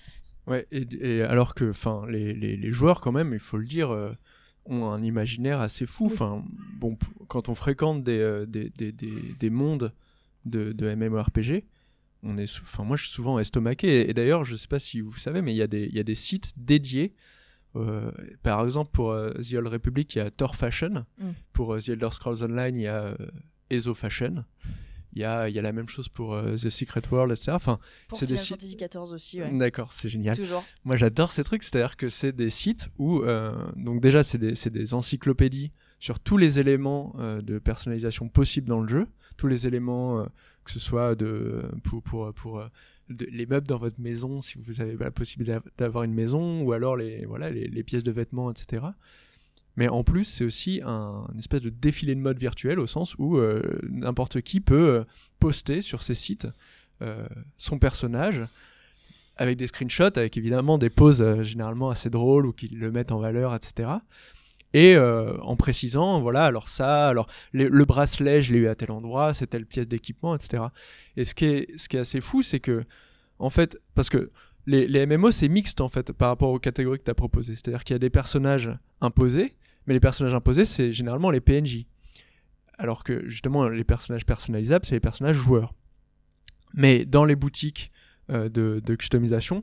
[0.46, 3.66] Ouais, et, et alors que enfin, les, les, les joueurs, quand même, il faut le
[3.66, 4.12] dire, euh,
[4.66, 6.04] ont un imaginaire assez fou.
[6.06, 6.44] Enfin,
[6.78, 9.92] bon, quand on fréquente des, euh, des, des, des, des mondes
[10.44, 11.64] de, de MMORPG,
[12.24, 14.02] on est enfin, moi je suis souvent estomaqué.
[14.02, 15.94] Et, et d'ailleurs, je sais pas si vous savez, mais il y, a des- il
[15.94, 17.14] y a des sites dédiés.
[17.76, 18.10] euh,
[18.42, 21.04] par exemple, pour euh, The Old Republic, il y a Thor Fashion.
[21.18, 21.30] Mm.
[21.52, 23.16] Pour euh, The Elder Scrolls Online, il y a
[23.70, 24.44] Ezo Fashion.
[25.16, 27.52] Il y a, il y a la même chose pour The Secret World, etc.
[27.52, 29.56] Enfin, pour C'est des Final sites- Fantasy XIV aussi ouais.
[29.58, 30.36] D'accord, c'est génial.
[30.36, 33.22] toujours Moi, j'adore ces trucs, c'est-à-dire que c'est des sites où,
[33.76, 38.80] donc déjà, c'est des, c'est des encyclopédies sur tous les éléments de personnalisation possibles dans
[38.80, 39.06] le jeu,
[39.36, 40.26] tous les éléments,
[40.64, 41.16] que ce soit
[41.82, 42.68] pour, euh,
[43.08, 46.96] les meubles dans votre maison, si vous avez la possibilité d'avoir une maison, ou alors
[46.96, 48.86] les, pièces de vêtements, etc.
[49.76, 53.14] Mais en plus, c'est aussi un une espèce de défilé de mode virtuel au sens
[53.18, 55.04] où euh, n'importe qui peut euh,
[55.38, 56.48] poster sur ces sites
[57.58, 58.42] son personnage
[59.36, 63.18] avec des screenshots, avec évidemment des poses généralement assez drôles ou qui le mettent en
[63.18, 63.90] valeur, etc.
[64.74, 68.74] Et euh, en précisant, voilà, alors ça, alors le, le bracelet, je l'ai eu à
[68.74, 70.64] tel endroit, c'est telle pièce d'équipement, etc.
[71.16, 72.84] Et ce qui est, assez fou, c'est que,
[73.38, 74.32] en fait, parce que
[74.66, 77.54] les, MMO, c'est mixte, en fait, par rapport aux catégories que tu as proposées.
[77.54, 78.68] C'est-à-dire qu'il y a des personnages
[79.00, 79.54] imposés,
[79.86, 81.86] mais les personnages imposés, c'est généralement les PNJ.
[82.76, 85.72] Alors que, justement, les personnages personnalisables, c'est les personnages joueurs.
[86.72, 87.92] Mais dans les boutiques
[88.30, 89.62] euh, de customisation,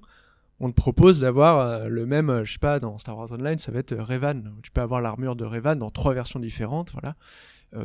[0.61, 3.57] on te propose d'avoir euh, le même, euh, je sais pas, dans Star Wars Online,
[3.57, 4.43] ça va être euh, Revan.
[4.61, 7.15] Tu peux avoir l'armure de Revan dans trois versions différentes, voilà.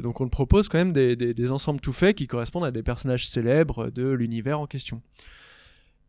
[0.02, 3.28] Donc on te propose quand même des ensembles tout faits qui correspondent à des personnages
[3.28, 5.00] célèbres de l'univers en question.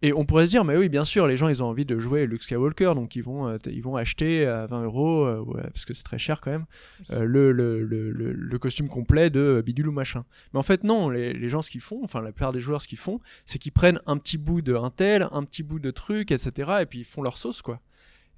[0.03, 1.97] Et on pourrait se dire, mais oui, bien sûr, les gens, ils ont envie de
[1.97, 5.63] jouer Luke Skywalker, donc ils vont, euh, ils vont acheter à 20 euros, euh, ouais,
[5.63, 6.65] parce que c'est très cher quand même,
[7.13, 10.23] euh, le, le, le, costume complet de euh, bidule ou machin.
[10.53, 12.83] Mais en fait, non, les, les gens, ce qu'ils font, enfin la plupart des joueurs,
[12.83, 15.79] ce qu'ils font, c'est qu'ils prennent un petit bout de un tel, un petit bout
[15.79, 16.51] de truc, etc.
[16.81, 17.81] Et puis ils font leur sauce, quoi.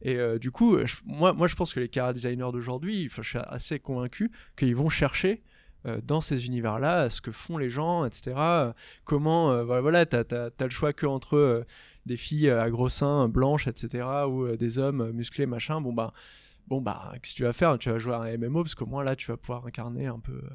[0.02, 3.22] Et euh, du coup, je- moi, moi, je pense que les cara designers d'aujourd'hui, je
[3.22, 5.48] suis assez convaincu qu'ils vont chercher euh,
[6.03, 8.33] dans ces univers-là ce que font les gens, etc.
[8.37, 8.73] Euh,
[9.05, 11.63] Comment, euh, voilà, t'as, t'as- t'as le choix que entre euh,
[12.05, 14.05] des filles à gros seins blanches, etc.
[14.27, 15.79] ou euh, des hommes euh, musclés, machin.
[15.81, 16.13] Bon, bah,
[16.67, 17.77] bon, bah, qu'est-ce que tu vas faire?
[17.77, 20.19] Tu vas jouer à un MMO, parce qu'au moins là, tu vas pouvoir incarner un
[20.19, 20.49] peu euh,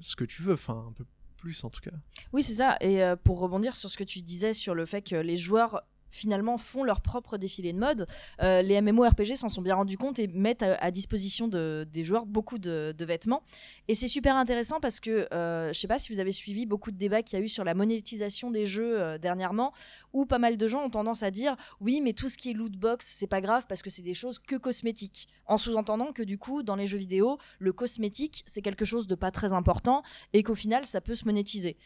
[0.00, 1.04] ce que tu veux, enfin, un peu
[1.36, 1.90] plus en tout cas.
[2.32, 2.76] Oui, c'est ça.
[2.80, 5.82] Et euh, pour rebondir sur ce que tu disais sur le fait que les joueurs
[6.12, 8.06] finalement font leur propre défilé de mode,
[8.42, 12.26] euh, les MMORPG s'en sont bien rendus compte et mettent à, disposition de- des joueurs
[12.26, 13.42] beaucoup de, vêtements.
[13.88, 16.92] Et c'est super intéressant parce que euh, je sais pas si vous avez suivi beaucoup
[16.92, 19.72] de débats qu'il y a eu sur la monétisation des jeux euh, dernièrement,
[20.12, 22.54] où pas mal de gens ont tendance à dire oui, mais tout ce qui est
[22.54, 25.28] loot box, c'est pas grave parce que c'est des choses que cosmétiques.
[25.46, 29.14] En sous-entendant que du coup, dans les jeux vidéo, le cosmétique, c'est quelque chose de
[29.14, 31.76] pas très important et qu'au final, ça peut se monétiser.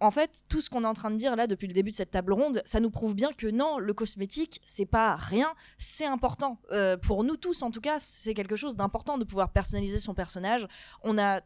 [0.00, 1.96] En fait, tout ce qu'on est en train de dire là depuis le début de
[1.96, 6.06] cette table ronde, ça nous prouve bien que non, le cosmétique, c'est pas rien, c'est
[6.06, 6.58] important.
[6.72, 10.14] Euh, pour nous tous, en tout cas, c'est quelque chose d'important de pouvoir personnaliser son
[10.14, 10.66] personnage.
[11.02, 11.40] On a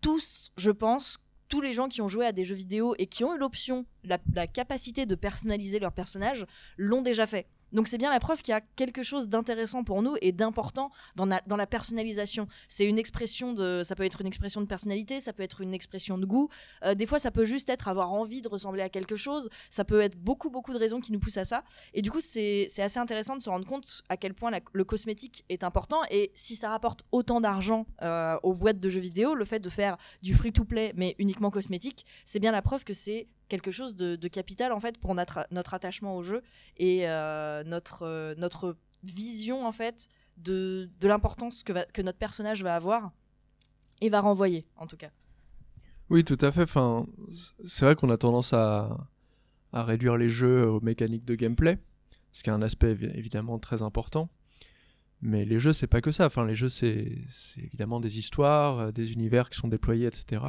[0.00, 3.24] tous, je pense, tous les gens qui ont joué à des jeux vidéo et qui
[3.24, 7.46] ont eu l'option, la, la capacité de personnaliser leur personnage, l'ont déjà fait.
[7.72, 10.90] Donc c'est bien la preuve qu'il y a quelque chose d'intéressant pour nous et d'important
[11.16, 12.48] dans, la- personnalisation.
[12.68, 15.74] C'est une expression de, ça peut être une expression de personnalité, ça peut être une
[15.74, 16.48] expression de goût.
[16.84, 19.48] Euh, des fois, ça peut juste être avoir envie de ressembler à quelque chose.
[19.70, 21.64] Ça peut être beaucoup, beaucoup de raisons qui nous poussent à ça.
[21.94, 25.44] Et du coup, c'est assez intéressant de se rendre compte à quel point le cosmétique
[25.48, 26.00] est important.
[26.10, 29.68] Et si ça rapporte autant d'argent euh, aux boîtes de jeux vidéo, le fait de
[29.68, 34.16] faire du free-to-play, mais uniquement cosmétique, c'est bien la preuve que c'est quelque chose de,
[34.28, 36.42] capital en fait pour notre, attachement au jeu
[36.76, 42.62] et euh, notre, euh, notre vision en fait de, de l'importance que, que notre personnage
[42.62, 43.12] va avoir
[44.00, 45.10] et va renvoyer en tout cas.
[46.10, 46.62] Oui, tout à fait.
[46.62, 47.06] Enfin,
[47.66, 49.08] c'est vrai qu'on a tendance à,
[49.72, 51.78] à réduire les jeux aux mécaniques de gameplay,
[52.32, 54.30] ce qui est un aspect évi- évidemment très important.
[55.20, 56.26] Mais les jeux, c'est pas que ça.
[56.26, 60.42] Enfin, les jeux, c'est c'est évidemment des histoires, euh, des univers qui sont déployés, etc.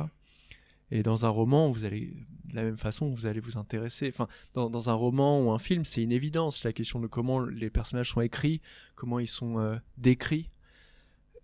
[0.91, 2.13] Et dans un roman, vous allez,
[2.45, 4.07] de la même façon, vous allez vous intéresser.
[4.07, 7.69] Enfin, dans, un roman ou un film, c'est une évidence la question de comment les
[7.69, 8.61] personnages sont écrits,
[8.95, 10.49] comment ils sont euh, décrits.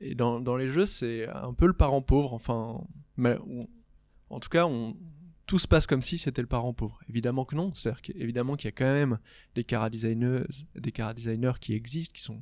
[0.02, 2.34] Et dans, les jeux, c'est un peu le parent pauvre.
[2.34, 2.82] Enfin,
[4.30, 4.68] en tout cas,
[5.46, 7.00] tout se passe comme si c'était le parent pauvre.
[7.10, 7.74] Évidemment que non.
[7.74, 9.20] C'est-à-dire qu'évidemment qu'il y a quand même
[9.54, 12.42] des cara des cara designers qui existent, qui sont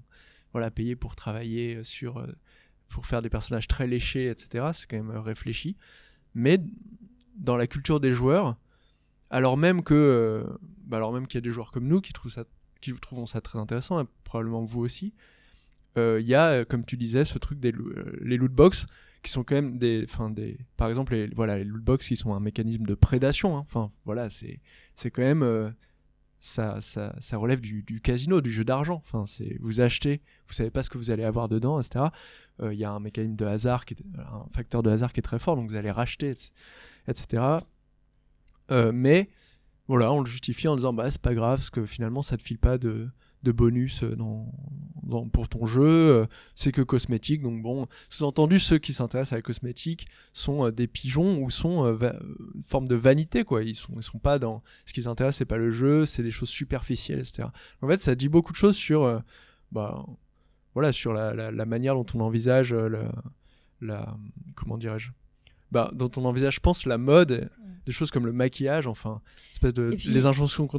[0.51, 2.27] voilà payés pour travailler sur, euh,
[2.87, 4.69] pour faire des personnages très léchés, etc.
[4.73, 5.75] C'est quand même euh, réfléchi.
[6.35, 6.59] Mais
[7.35, 8.55] dans la culture des joueurs,
[9.29, 10.43] alors même que, euh,
[10.85, 12.45] bah alors même qu'il y a des joueurs comme nous qui trouvent ça,
[12.81, 15.13] qui trouvent ça très intéressant, et probablement vous aussi,
[15.97, 18.85] euh, il y a, euh, comme tu disais, ce truc des euh, les loot box
[19.21, 22.15] qui sont quand même des, enfin des, par exemple les, voilà les loot box qui
[22.17, 23.57] sont un mécanisme de prédation.
[23.57, 23.65] hein.
[23.67, 24.59] Enfin voilà, c'est
[24.95, 25.73] c'est quand même
[26.43, 29.01] ça, ça, ça relève du, casino, du jeu d'argent.
[29.05, 32.07] Enfin c'est vous achetez, vous savez pas ce que vous allez avoir dedans, etc.
[32.61, 35.21] Euh, Il y a un mécanisme de hasard qui est un facteur de hasard qui
[35.21, 36.51] est très fort, donc vous allez racheter, etc.
[37.07, 37.43] etc.
[38.71, 39.29] Euh, mais
[39.87, 42.43] voilà, on le justifie en disant bah c'est pas grave, parce que finalement ça te
[42.43, 43.09] file pas de
[43.43, 46.25] de bonus euh, dans, pour ton jeu, euh,
[46.55, 47.41] c'est que cosmétique.
[47.41, 51.85] Donc bon, sous-entendu, ceux qui s'intéressent à la cosmétique sont euh, des pigeons ou sont
[51.85, 53.63] une forme de vanité, quoi.
[53.63, 54.63] Ils sont, sont pas dans.
[54.85, 57.49] Ce qui les intéresse, c'est pas le jeu, c'est des choses superficielles, etc.
[57.81, 59.21] En fait, ça dit beaucoup de choses sur,
[59.71, 60.05] bah,
[60.73, 62.73] voilà, sur la, manière dont on envisage
[63.81, 64.15] la-
[64.55, 65.11] comment dirais-je,
[65.73, 67.49] bah, dont on envisage, je pense, la mode,
[67.85, 69.19] des choses comme le maquillage, enfin,
[69.51, 70.69] espèce de Et puis- les injonctions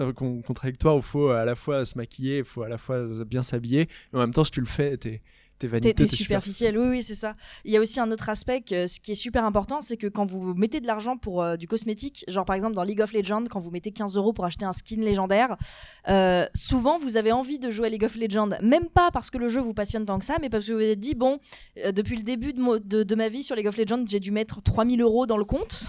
[0.00, 2.78] euh, con- contradictoires où il faut à la fois se maquiller, il faut à la
[2.78, 5.20] fois bien s'habiller, mais en même temps, si tu le fais, t'es
[5.60, 7.36] t'es vaniteux, t'es t'es superficiel, oui, oui, c'est ça.
[7.64, 10.08] Il y a aussi un autre aspect, que, ce qui est super important, c'est que
[10.08, 13.12] quand vous mettez de l'argent pour euh, du cosmétique, genre par exemple dans League of
[13.12, 15.56] Legends, quand vous mettez 15 euros pour acheter un skin légendaire,
[16.08, 19.38] euh, souvent vous avez envie de jouer à League of Legends, même pas parce que
[19.38, 21.38] le jeu vous passionne tant que ça, mais parce que vous vous êtes dit, bon,
[21.84, 24.18] euh, depuis le début de, mo- de, de ma vie sur League of Legends, j'ai
[24.18, 25.84] dû mettre 3000 euros dans le compte.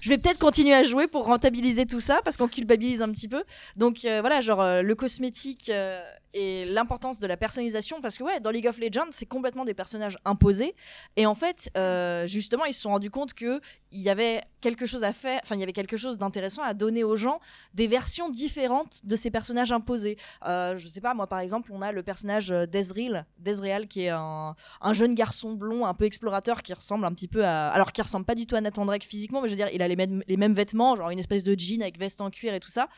[0.00, 3.28] Je vais peut-être continuer à jouer pour rentabiliser tout ça, parce qu'on culpabilise un petit
[3.28, 3.44] peu.
[3.76, 5.70] Donc voilà, genre le cosmétique
[6.34, 9.74] et l'importance de la personnalisation, parce que ouais, dans League of Legends, c'est complètement des
[9.74, 10.74] personnages imposés.
[11.16, 13.60] Et en fait, euh, justement, ils se sont rendus compte que
[13.92, 16.74] il y avait quelque chose à faire, enfin, il y avait quelque chose d'intéressant à
[16.74, 17.40] donner aux gens
[17.74, 20.16] des versions différentes de ces personnages imposés.
[20.46, 24.10] Euh, je sais pas, moi, par exemple, on a le personnage euh, d'Ezreal, qui est
[24.10, 27.68] un, un jeune garçon blond, un peu explorateur, qui ressemble un petit peu à.
[27.70, 29.82] Alors, qui ressemble pas du tout à Nathan Drake physiquement, mais je veux dire, il
[29.82, 32.54] a les mêmes, les mêmes vêtements, genre une espèce de jean avec veste en cuir
[32.54, 32.88] et tout ça.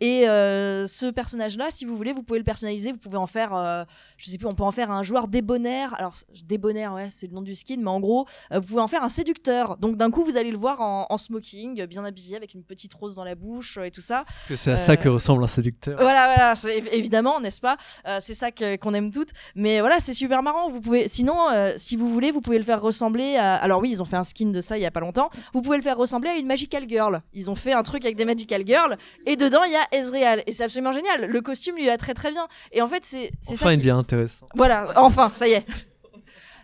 [0.00, 3.54] Et euh, ce personnage-là, si vous voulez, vous pouvez le personnaliser, vous pouvez en faire,
[3.54, 3.84] euh,
[4.16, 5.94] je sais plus, on peut en faire un joueur débonnaire.
[5.98, 6.14] Alors,
[6.44, 9.04] débonnaire, ouais, c'est le nom du skin, mais en gros, euh, vous pouvez en faire
[9.04, 9.76] un séducteur.
[9.76, 12.94] Donc, d'un coup, vous allez le voir en, en smoking, bien habillé, avec une petite
[12.94, 14.24] rose dans la bouche euh, et tout ça.
[14.48, 15.96] C'est à Euh, ça que ressemble un séducteur.
[16.00, 17.76] Voilà, voilà, c'est évidemment, n'est-ce pas?
[18.20, 19.30] C'est ça que- qu'on aime toutes.
[19.54, 20.68] Mais voilà, c'est super marrant.
[20.70, 21.36] Vous pouvez, sinon,
[21.76, 23.56] si vous voulez, vous pouvez le faire ressembler à.
[23.56, 25.28] Alors oui, ils ont fait un skin de ça il y a pas longtemps.
[25.52, 27.20] Vous pouvez le faire ressembler à une magical girl.
[27.34, 30.42] Ils ont fait un truc avec des magical girls et dedans il y a Ezreal
[30.46, 31.26] et c'est absolument génial.
[31.26, 32.46] Le costume lui va très très bien.
[32.72, 33.64] Et en fait, c'est c'est ça.
[33.66, 34.46] Enfin, il qui- devient intéressant.
[34.54, 35.64] voilà, enfin, ça y est.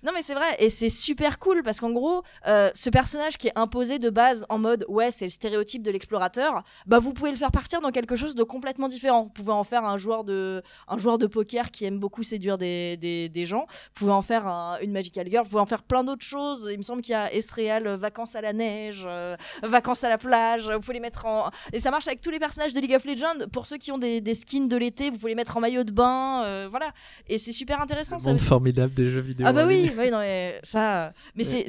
[0.06, 3.48] Non mais c'est vrai et c'est super cool parce qu'en gros euh, ce personnage qui
[3.48, 7.32] est imposé de base en mode ouais c'est le stéréotype de l'explorateur bah vous pouvez
[7.32, 9.24] le faire partir dans quelque chose de complètement différent.
[9.24, 12.56] Vous pouvez en faire un joueur de un joueur de poker qui aime beaucoup séduire
[12.56, 13.66] des, des, des gens.
[13.68, 16.68] Vous pouvez en faire un- une magical girl vous pouvez en faire plein d'autres choses.
[16.70, 20.08] Il me semble qu'il y a Estreal euh, vacances à la neige euh, vacances à
[20.08, 22.80] la plage vous pouvez les mettre en et ça marche avec tous les personnages de
[22.80, 23.48] League of Legends.
[23.52, 25.82] Pour ceux qui ont des, des skins de l'été vous pouvez les mettre en maillot
[25.82, 26.92] de bain voilà.
[27.28, 29.46] Et c'est super intéressant Le ça monde formidable des jeux vidéo.
[29.48, 29.90] Ah bah oui.
[29.98, 31.12] Oui non, mais ça.
[31.34, 31.50] Mais Ouais.
[31.50, 31.68] c'est-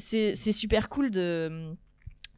[0.51, 1.73] super cool de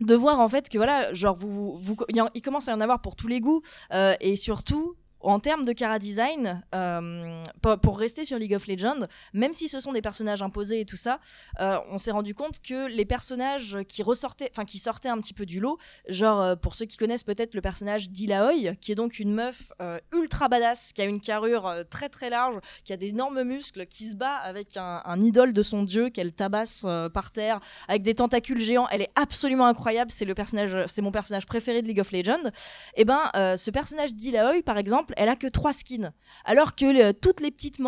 [0.02, 2.72] de voir en fait que voilà, genre vous, vous il, y en- il commence à
[2.72, 3.62] y en avoir pour tous les goûts
[3.94, 7.44] euh, et surtout en termes de cara design, euh,
[7.82, 10.96] pour, rester sur League of Legends, même si ce sont des personnages imposés et tout
[10.96, 11.20] ça,
[11.60, 15.34] euh, on s'est rendu compte que les personnages qui ressortaient, enfin qui sortaient un petit
[15.34, 15.78] peu du lot,
[16.08, 19.72] genre euh, pour ceux qui connaissent peut-être le personnage d'Ilaoi, qui est donc une meuf
[20.14, 24.16] ultra badass, qui a une carrure très très large, qui a d'énormes muscles, qui se
[24.16, 28.88] bat avec un, idole de son dieu qu'elle tabasse par terre avec des tentacules géants.
[28.92, 30.12] Elle est absolument incroyable.
[30.12, 32.50] C'est le personnage, c'est mon personnage préféré de League of Legends.
[32.96, 36.12] Et ben, euh, ce personnage d'Ilaoi, par exemple, elle a que trois skins,
[36.46, 37.80] alors que le- toutes les petites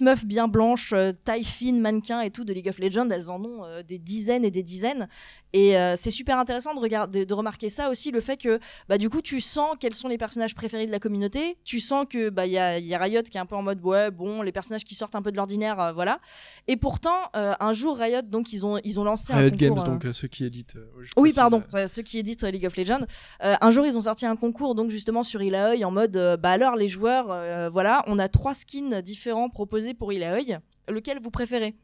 [0.00, 3.44] meufs bien blanches, euh, taille fine, mannequins et tout de League of Legends, elles en
[3.44, 5.08] ont euh, des dizaines et des dizaines.
[5.52, 8.98] Et euh, c'est super intéressant de regarder, de remarquer ça aussi, le fait que bah
[8.98, 11.56] du coup tu sens quels sont les personnages préférés de la communauté.
[11.64, 13.56] Tu sens que bah il y a, il y a Riot qui est un peu
[13.56, 16.20] en mode ouais bon les personnages qui sortent un peu de l'ordinaire, euh, voilà.
[16.68, 19.84] Et pourtant euh, un jour Riot donc ils ont ils ont lancé un Riot concours.
[19.84, 20.76] Games, donc ceux qui éditent.
[21.16, 23.06] oui, pardon, ceux qui éditent League of Legends.
[23.40, 26.76] Un jour, ils ont sorti un concours, donc justement sur Ilaoi, en mode, bah alors
[26.76, 30.58] les joueurs, voilà, on a trois skins différents proposés pour Ilaoi.
[30.88, 31.74] Lequel vous préférez?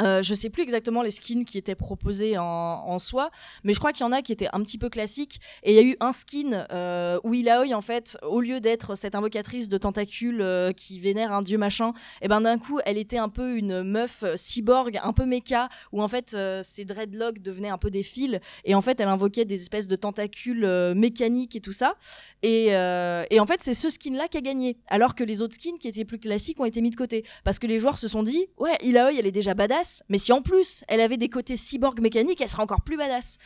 [0.00, 3.30] Euh, je sais plus exactement les skins qui étaient proposés en, soi,
[3.64, 5.40] mais je crois qu'il y en a qui étaient un petit peu classiques.
[5.62, 8.96] Et il y a eu un skin euh, où Ilaoi, en fait, au lieu d'être
[8.96, 12.98] cette invocatrice de tentacules euh, qui vénère un dieu machin, et ben d'un coup, elle
[12.98, 17.40] était un peu une meuf euh, cyborg, un peu méca, où en fait ses dreadlocks
[17.40, 21.56] devenaient un peu des fils, et en fait elle invoquait des espèces de tentacules mécaniques
[21.56, 21.94] et tout ça.
[22.42, 25.78] Et, et en fait, c'est ce skin-là qui a gagné, alors que les autres skins
[25.78, 28.22] qui étaient plus classiques ont été mis de côté, parce que les joueurs se sont
[28.22, 31.56] dit, ouais, Ilaoi, elle est déjà badass, mais si en plus elle avait des côtés
[31.56, 33.38] cyborg mécaniques, elle serait encore plus badass.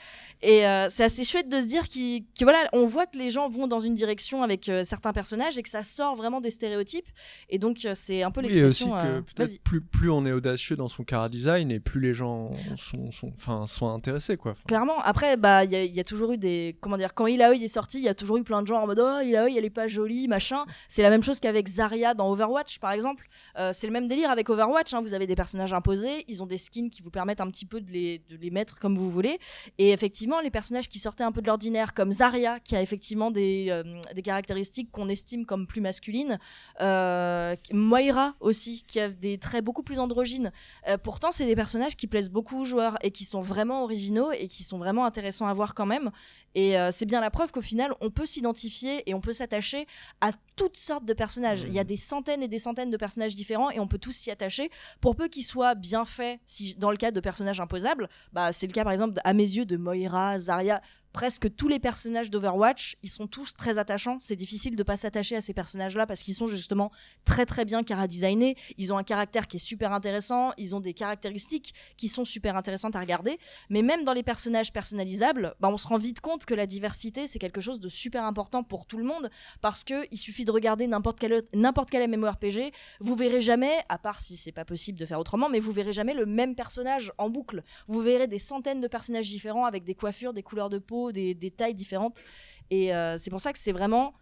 [0.45, 3.31] Et euh, c'est assez chouette de se dire qu'il- que voilà, on voit que les
[3.31, 6.51] gens vont dans une direction avec euh, certains personnages et que ça sort vraiment des
[6.51, 7.07] stéréotypes.
[7.49, 8.91] Et donc euh, c'est un peu Oui, l'expression.
[9.37, 9.59] Vas-y.
[9.61, 13.33] plus, plus on est audacieux dans son cara design et plus les gens sont, sont,
[13.37, 14.37] enfin, sont intéressés.
[14.37, 14.55] Quoi.
[14.67, 16.75] Clairement, après, bah, il y, a- il y a toujours eu des.
[16.81, 18.87] Comment dire Quand Ilaoi est sorti, il y a toujours eu plein de gens en
[18.87, 20.65] mode Oh, Ilaoi, elle est pas jolie, machin.
[20.89, 23.29] C'est la même chose qu'avec Zarya dans Overwatch, par exemple.
[23.73, 24.93] C'est le même délire avec Overwatch.
[24.95, 25.03] hein.
[25.03, 27.81] Vous avez des personnages imposés, ils ont des skins qui vous permettent un petit peu
[27.81, 29.39] de les, de les mettre comme vous voulez.
[29.79, 33.31] Et effectivement, les personnages qui sortaient un peu de l'ordinaire, comme Zarya, qui a effectivement
[33.31, 33.83] des, euh,
[34.15, 36.39] des caractéristiques qu'on estime comme plus masculines.
[36.81, 40.51] Euh, Moira aussi, qui a des traits beaucoup plus androgynes.
[40.89, 44.33] Euh, pourtant, c'est des personnages qui plaisent beaucoup aux joueurs et qui sont vraiment originaux
[44.33, 46.11] et qui sont vraiment intéressants à voir quand même.
[46.55, 49.87] Et c'est bien la preuve qu'au final, on peut s'identifier et on peut s'attacher
[50.21, 51.63] à toutes sortes de personnages.
[51.63, 54.13] Il y a des centaines et des centaines de personnages différents et on peut tous
[54.13, 54.71] s'y attacher.
[55.01, 58.67] Pour peu qu'ils soient bien faits, si, dans le cas de personnages imposables, bah, c'est
[58.67, 60.81] le cas par exemple, à mes yeux, de Moira, Zarya.
[61.13, 64.17] Presque tous les personnages d'Overwatch, ils sont tous très attachants.
[64.21, 66.91] C'est difficile de pas s'attacher à ces personnages-là parce qu'ils sont justement
[67.25, 68.57] très très bien cara designés.
[68.79, 70.53] Ils ont un caractère qui est super intéressant.
[70.57, 73.39] Ils ont des caractéristiques qui sont super intéressantes à regarder.
[73.69, 77.27] Mais même dans les personnages personnalisables, bah, on se rend vite compte que la diversité
[77.27, 80.51] c'est quelque chose de super important pour tout le monde parce que il suffit de
[80.51, 81.43] regarder n'importe quel
[81.91, 85.61] quel MMORPG, vous verrez jamais, à part si c'est pas possible de faire autrement, mais
[85.61, 87.63] vous verrez jamais le même personnage en boucle.
[87.87, 91.35] Vous verrez des centaines de personnages différents avec des coiffures, des couleurs de peau, des,
[91.57, 92.23] tailles différentes.
[92.71, 94.15] Et euh, c'est pour ça que c'est vraiment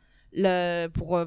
[0.95, 1.27] pour euh,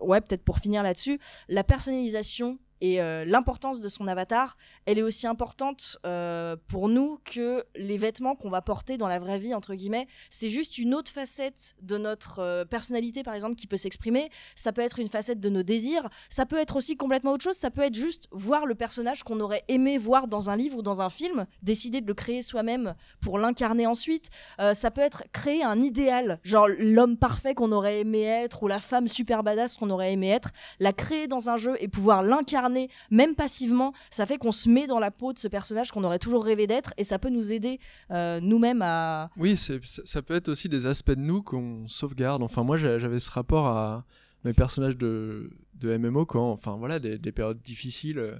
[0.00, 5.02] ouais peut-être pour finir là-dessus, la personnalisation et euh, l'importance de son avatar, elle est
[5.02, 9.54] aussi importante euh, pour nous que les vêtements qu'on va porter dans la vraie vie,
[9.54, 10.06] entre guillemets.
[10.30, 14.30] C'est juste une autre facette de notre euh, personnalité, par exemple, qui peut s'exprimer.
[14.56, 16.08] Ça peut être une facette de nos désirs.
[16.30, 17.56] Ça peut être aussi complètement autre chose.
[17.56, 20.82] Ça peut être juste voir le personnage qu'on aurait aimé voir dans un livre ou
[20.82, 24.30] dans un film, décider de le créer soi-même pour l'incarner ensuite.
[24.74, 28.80] Ça peut être créer un idéal, genre l'homme parfait qu'on aurait aimé être ou la
[28.80, 32.69] femme super badass qu'on aurait aimé être, la créer dans un jeu et pouvoir l'incarner
[33.10, 36.18] même passivement, ça fait qu'on se met dans la peau de ce personnage qu'on aurait
[36.18, 37.78] toujours rêvé d'être et ça peut nous aider
[38.10, 39.30] euh, nous-mêmes à...
[39.36, 42.42] Oui, ça peut être aussi des aspects de nous qu'on sauvegarde.
[42.42, 44.04] Enfin, moi, j'a- j'avais ce rapport à
[44.44, 48.34] mes personnages de, de MMO quand, enfin, voilà, des, des périodes difficiles euh,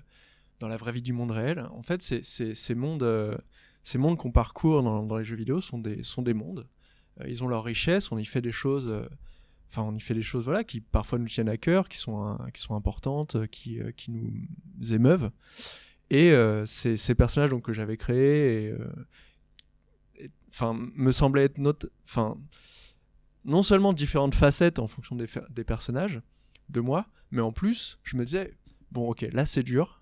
[0.59, 1.67] dans la vraie vie du monde réel.
[1.75, 3.37] En fait, c'est- ces mondes, euh,
[3.83, 6.67] ces mondes qu'on parcourt dans, les jeux vidéo sont des, sont des mondes.
[7.27, 8.95] Ils ont leur richesse, on y fait des choses.
[9.71, 12.37] Enfin, on y fait des choses voilà, qui parfois nous tiennent à cœur, qui sont,
[12.53, 15.31] qui sont importantes, euh, qui, euh, qui nous émeuvent.
[16.11, 18.75] Et euh, ces, personnages donc, que j'avais créés,
[20.53, 22.37] enfin, me semblaient être not- enfin,
[23.45, 26.21] non seulement différentes facettes en fonction des, des personnages,
[26.69, 28.55] de moi, mais en plus, je me disais,
[28.91, 30.00] bon, ok, là c'est dur,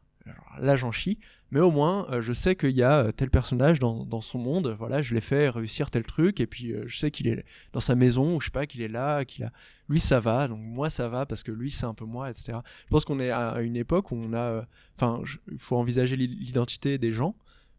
[0.61, 1.19] là j'en chie,
[1.51, 4.77] mais au moins, euh, je sais qu'il y a euh, tel personnage dans, son monde,
[4.79, 7.81] voilà, je l'ai fait réussir tel truc, et puis euh, je sais qu'il est dans
[7.81, 9.53] sa maison, ou je sais pas, qu'il est là, qu'il a.
[9.89, 12.59] Lui ça va, donc moi ça va, parce que lui c'est un peu moi, etc.
[12.85, 14.67] Je pense qu'on est à une époque où on a.
[14.97, 17.35] Enfin, il faut envisager l'i- l'identité des gens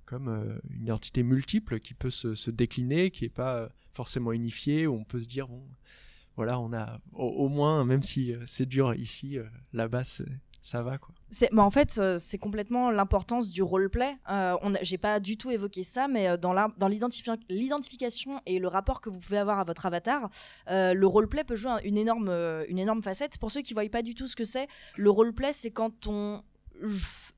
[0.05, 5.03] comme une identité multiple qui peut se, décliner, qui n'est pas forcément unifiée, où on
[5.03, 5.47] peut se dire,
[6.35, 9.37] voilà, on a au, au moins, même si c'est dur ici,
[9.71, 10.01] là-bas,
[10.61, 11.13] ça va quoi.
[11.57, 14.15] En fait, euh, c'est complètement l'importance du roleplay.
[14.31, 16.53] Euh, on j'ai pas du tout évoqué ça, mais euh, dans,
[16.87, 20.29] l'identification et le rapport que vous pouvez avoir à votre avatar,
[20.69, 23.37] euh, le roleplay peut jouer un- une énorme, euh, une énorme facette.
[23.37, 26.41] Pour ceux qui voient pas du tout ce que c'est, le roleplay, c'est quand on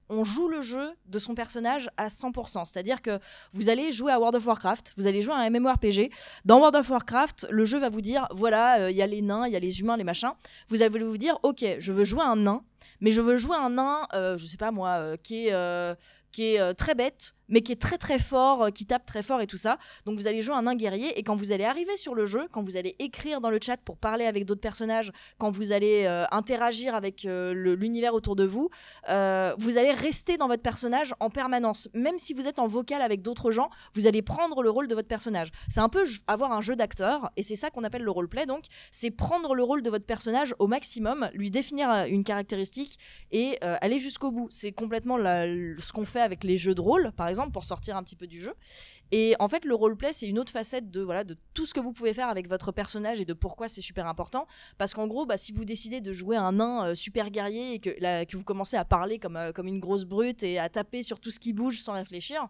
[0.09, 2.65] on joue le jeu de son personnage à 100%.
[2.65, 3.19] C'est-à-dire que
[3.53, 6.11] vous allez jouer à World of Warcraft, vous allez jouer à un MMORPG.
[6.45, 9.21] Dans World of Warcraft, le jeu va vous dire voilà, euh, il y a les
[9.21, 10.33] nains, il y a les humains, les machins.
[10.69, 12.63] Vous allez vous dire ok, je veux jouer un nain,
[13.01, 15.95] mais je veux jouer un nain, euh, je sais pas moi, euh, qui est, euh,
[16.31, 19.41] qui est très bête, mais qui est très très fort, euh, qui tape très fort
[19.41, 19.77] et tout ça.
[20.05, 22.47] Donc vous allez jouer un nain guerrier, et quand vous allez arriver sur le jeu,
[22.51, 26.05] quand vous allez écrire dans le chat pour parler avec d'autres personnages, quand vous allez
[26.05, 28.69] euh, interagir avec euh, l'univers autour de vous,
[29.07, 31.89] vous allez rester dans votre personnage en permanence.
[31.93, 34.95] Même si vous êtes en vocal avec d'autres gens, vous allez prendre le rôle de
[34.95, 35.49] votre personnage.
[35.67, 38.45] C'est un peu avoir un jeu d'acteur, et c'est ça qu'on appelle le roleplay.
[38.45, 42.97] Donc, c'est prendre le rôle de votre personnage au maximum, lui définir une caractéristique
[43.31, 44.47] et aller jusqu'au bout.
[44.49, 48.03] C'est complètement ce qu'on fait avec les jeux de rôle, par exemple, pour sortir un
[48.03, 48.53] petit peu du jeu.
[49.11, 51.79] Et en fait, le roleplay, c'est une autre facette de, voilà, de tout ce que
[51.79, 54.47] vous pouvez faire avec votre personnage et de pourquoi c'est super important.
[54.77, 57.79] Parce qu'en gros, bah, si vous décidez de jouer un nain euh, super guerrier et
[57.79, 57.89] que,
[58.23, 61.19] que vous commencez à parler comme, euh, comme une grosse brute et à taper sur
[61.19, 62.47] tout ce qui bouge sans réfléchir,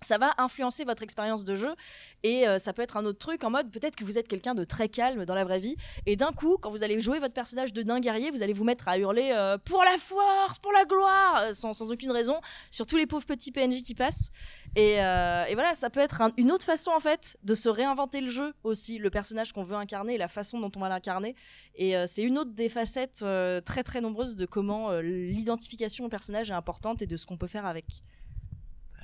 [0.00, 1.74] ça va influencer votre expérience de jeu
[2.22, 4.54] et euh, ça peut être un autre truc en mode peut-être que vous êtes quelqu'un
[4.54, 5.76] de très calme dans la vraie vie
[6.06, 8.64] et d'un coup quand vous allez jouer votre personnage de nain guerrier vous allez vous
[8.64, 11.42] mettre à hurler euh, pour la force pour la gloire!
[11.42, 12.40] Euh, sans, aucune raison
[12.70, 14.30] sur tous les pauvres petits PNJ qui passent.
[14.76, 18.30] Et, voilà ça peut être un- une autre façon en fait de se réinventer le
[18.30, 21.34] jeu aussi le personnage qu'on veut incarner la façon dont on va l'incarner.
[21.74, 23.24] Et c'est une autre des facettes
[23.64, 27.46] très très nombreuses de comment l'identification au personnage est importante et de ce qu'on peut
[27.46, 28.02] faire avec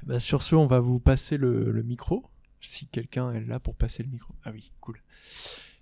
[0.07, 2.25] Bah, sur ce, on va vous passer le, micro.
[2.61, 4.35] Si quelqu'un est là pour passer le micro.
[4.45, 5.01] Ah oui, cool.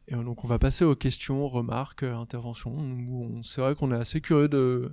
[0.09, 3.43] Et donc on va passer aux questions, remarques, interventions.
[3.45, 4.93] C'est vrai qu'on est assez curieux de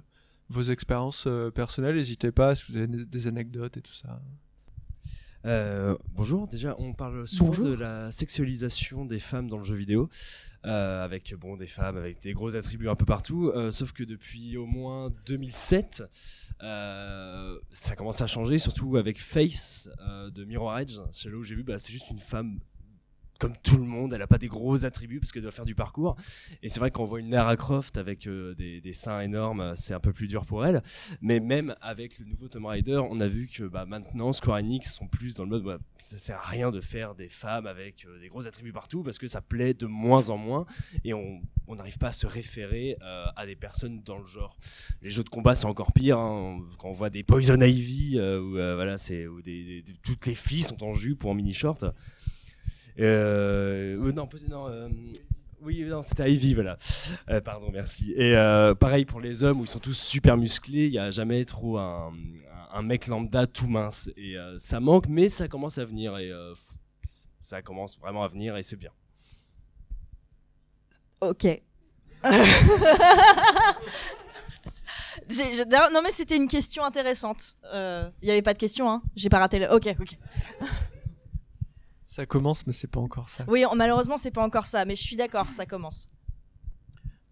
[0.50, 1.96] vos expériences euh, personnelles.
[1.96, 4.22] N'hésitez pas si vous avez des anecdotes et tout ça.
[5.50, 7.66] Euh, bonjour, déjà on parle souvent Bonjour.
[7.66, 10.08] de la sexualisation des femmes dans le jeu vidéo,
[10.68, 14.04] euh, avec bon, des femmes avec des gros attributs un peu partout, euh, sauf que
[14.04, 16.04] depuis au moins 2007,
[16.62, 19.90] euh, ça commence à changer, surtout avec Face
[20.32, 22.60] de Mirror Edge, c'est là où j'ai vu, bah, c'est juste une femme
[23.40, 25.76] comme tout le monde, elle a pas des gros attributs parce qu'elle doit faire du
[25.76, 26.16] parcours.
[26.62, 30.00] Et c'est vrai qu'on voit une Lara Croft avec euh, des, seins énormes, c'est un
[30.00, 30.84] peu plus dur pour elle.
[31.22, 34.94] Mais même avec le nouveau Tomb Raider, on a vu que bah, maintenant Square Enix
[34.94, 38.06] sont plus dans le mode bah, ça sert à rien de faire des femmes avec
[38.06, 40.66] euh, des gros attributs partout parce que ça plaît de moins en moins
[41.04, 44.58] et on n'arrive pas à se référer euh, à des personnes dans le genre.
[45.02, 48.42] Les jeux de combat c'est encore pire hein, quand on voit des Poison Ivy euh,
[48.42, 49.42] où euh, voilà c'est où
[50.04, 51.86] toutes les filles sont en jupe ou en mini short.
[53.00, 54.90] Euh, euh, non, non, euh,
[55.62, 56.78] oui, non, c'était Ivy, voilà.
[57.44, 58.14] Pardon, merci.
[58.16, 58.34] Et
[58.80, 61.78] pareil pour les hommes où ils sont tous super musclés, il n'y a jamais trop
[61.78, 62.12] un,
[62.84, 64.10] mec lambda tout mince.
[64.18, 66.18] Et ça manque, mais ça commence à venir.
[66.18, 66.32] Et
[67.40, 68.92] ça commence vraiment à venir et c'est bien.
[71.22, 71.48] Ok.
[75.92, 77.56] Non mais c'était une question intéressante.
[77.72, 79.04] Il n'y avait pas de question, hein.
[79.16, 79.72] J'ai pas raté le.
[79.72, 80.18] Ok, ok.
[82.20, 83.46] Ça commence, mais c'est pas encore ça.
[83.48, 86.10] Oui, on- malheureusement c'est pas encore ça, mais je suis d'accord, ça commence.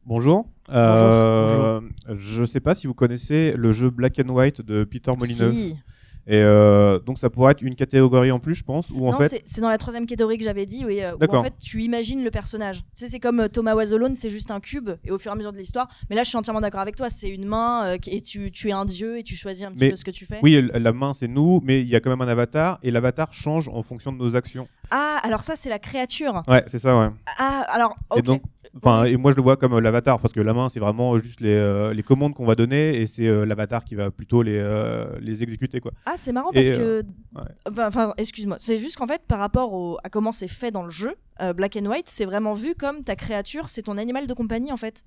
[0.06, 0.48] Bonjour.
[0.70, 1.82] Euh,
[2.16, 5.52] Je sais pas si vous connaissez le jeu Black and White de Peter Molyneux.
[5.52, 5.76] Si.
[6.30, 9.30] Et euh, donc ça pourrait être une catégorie en plus, je pense, ou en fait.
[9.30, 11.82] c'est- c'est dans la troisième catégorie que j'avais dit, oui, euh, où en fait tu
[11.84, 12.80] imagines le personnage.
[12.80, 15.32] Tu sais, c'est comme euh, Thomas Was Alone, c'est juste un cube, et au fur
[15.32, 15.88] et à mesure de l'histoire.
[16.10, 18.68] Mais là, je suis entièrement d'accord avec toi, c'est une main, euh, et tu, tu
[18.68, 20.40] es un dieu, et tu choisis un petit Mais peu ce que tu fais.
[20.44, 23.32] Oui, la main c'est nous, mais il y a quand même un avatar, et l'avatar
[23.32, 24.68] change en fonction de nos actions.
[24.92, 26.44] Ah, alors ça, c'est la créature.
[26.48, 27.10] Ouais, c'est ça, ouais.
[27.38, 28.20] Ah, alors, ok.
[28.20, 28.42] Et donc,
[28.76, 31.18] enfin, et moi je le vois comme euh, l'avatar parce que la main c'est vraiment
[31.18, 34.42] juste les, euh, les commandes qu'on va donner et c'est euh, l'avatar qui va plutôt
[34.44, 34.60] les,
[35.20, 35.92] les exécuter quoi.
[36.06, 37.04] Ah, c'est marrant Et, parce que.
[37.36, 37.82] ouais.
[37.86, 38.58] Enfin, excuse-moi.
[38.60, 41.16] C'est juste qu'en fait, par rapport au- à comment c'est fait dans le jeu,
[41.56, 44.78] Black and White, c'est vraiment vu comme ta créature, c'est ton animal de compagnie en
[44.78, 45.04] fait.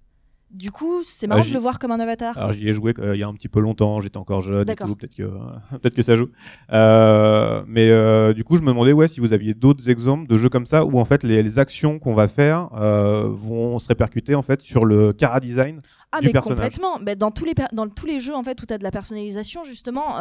[0.53, 2.37] Du coup, c'est marrant Ah, de j'y- le voir comme un avatar.
[2.37, 4.69] Alors j'y ai joué euh, il y a un petit peu longtemps, j'étais encore jeune
[4.69, 5.23] et tout, peut-être que
[5.79, 6.29] peut-être que ça joue.
[6.73, 10.37] Euh, mais euh, du coup je me demandais ouais si vous aviez d'autres exemples de
[10.37, 14.35] jeux comme ça où en fait les, les actions qu'on va faire vont se répercuter
[14.35, 15.81] en fait sur le cara design
[16.13, 16.57] Ah du mais personnage.
[16.59, 16.99] complètement.
[16.99, 18.91] Mais dans tous les dans tous les jeux en fait où tu as de la
[18.91, 20.15] personnalisation justement,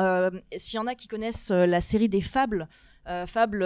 [0.55, 2.67] s'il y en a qui connaissent la série des Fables,
[3.25, 3.65] Fable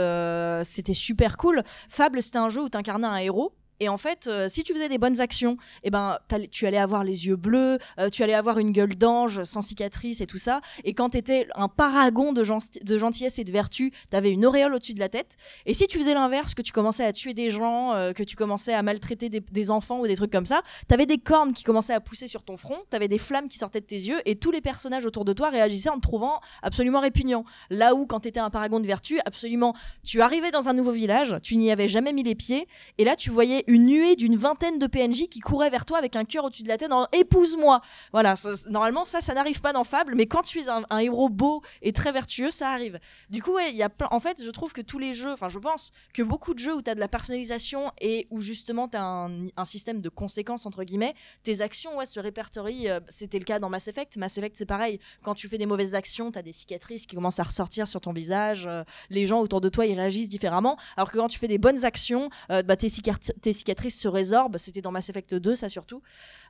[0.63, 1.61] c'était super cool.
[1.89, 4.73] Fable c'était un jeu où tu incarnais un héros Et en fait, euh, si tu
[4.73, 6.17] faisais des bonnes actions, eh ben,
[6.51, 10.21] tu allais avoir les yeux bleus, euh, tu allais avoir une gueule d'ange sans cicatrice
[10.21, 10.61] et tout ça.
[10.83, 14.31] Et quand tu étais un paragon de, gen- de gentillesse et de vertu, tu avais
[14.31, 15.35] une auréole au-dessus de la tête.
[15.65, 18.35] Et si tu faisais l'inverse, que tu commençais à tuer des gens, euh, que tu
[18.35, 21.53] commençais à maltraiter des, des enfants ou des trucs comme ça, tu avais des cornes
[21.53, 23.95] qui commençaient à pousser sur ton front, tu avais des flammes qui sortaient de tes
[23.95, 27.43] yeux, et tous les personnages autour de toi réagissaient en te trouvant absolument répugnant.
[27.69, 30.91] Là où, quand tu étais un paragon de vertu, absolument, tu arrivais dans un nouveau
[30.91, 32.67] village, tu n'y avais jamais mis les pieds,
[32.97, 36.15] et là, tu voyais une nuée d'une vingtaine de PNJ qui couraient vers toi avec
[36.15, 37.81] un cœur au-dessus de la tête en épouse-moi.
[38.11, 41.29] Voilà, ça- normalement, ça, ça n'arrive pas dans Fable, mais quand tu es un, héros
[41.29, 42.99] beau et très vertueux, ça arrive.
[43.29, 43.89] Du coup, il y a.
[44.11, 46.75] En fait, je trouve que tous les jeux, enfin, je pense que beaucoup de jeux
[46.75, 50.09] où tu as de la personnalisation et où justement tu as un, un système de
[50.09, 52.89] conséquences, entre guillemets, tes actions ouais, se répertorient.
[52.89, 54.17] euh, C'était le cas dans Mass Effect.
[54.17, 54.99] Mass Effect, c'est pareil.
[55.23, 58.01] Quand tu fais des mauvaises actions, tu as des cicatrices qui commencent à ressortir sur
[58.01, 58.65] ton visage.
[58.67, 60.77] euh, les gens autour de toi, ils réagissent différemment.
[60.97, 64.07] Alors que quand tu fais des bonnes actions, euh, bah, tes, cicat- tes cicatrices se
[64.07, 64.57] résorbent.
[64.57, 66.01] C'était dans Mass Effect 2, ça surtout.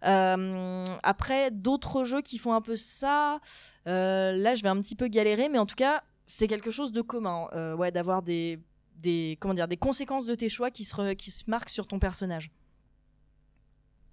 [0.05, 3.39] Euh, après, d'autres jeux qui font un peu ça,
[3.87, 6.91] euh, là, je vais un petit peu galérer, mais en tout cas, c'est quelque chose
[6.91, 8.59] de commun, euh, ouais, d'avoir des,
[8.95, 11.85] des, comment dire, des conséquences de tes choix qui se, re- qui se marquent sur
[11.87, 12.49] ton personnage.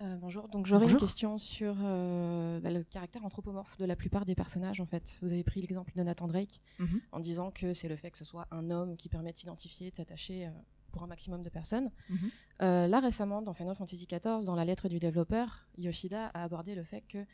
[0.03, 4.25] Euh, bonjour, donc j'aurais une question sur euh, bah, le caractère anthropomorphe de la plupart
[4.25, 5.19] des personnages en fait.
[5.21, 7.01] Vous avez pris l'exemple de Nathan Drake Mhm.
[7.13, 9.91] en disant que c'est le fait que ce soit un homme qui permet de s'identifier,
[9.91, 10.51] de s'attacher euh,
[10.91, 11.91] pour un maximum de personnes.
[12.09, 12.19] Mhm.
[12.63, 16.75] Euh, là récemment, dans Final Fantasy XIV, dans la lettre du développeur, Yoshida a abordé
[16.75, 17.25] le fait que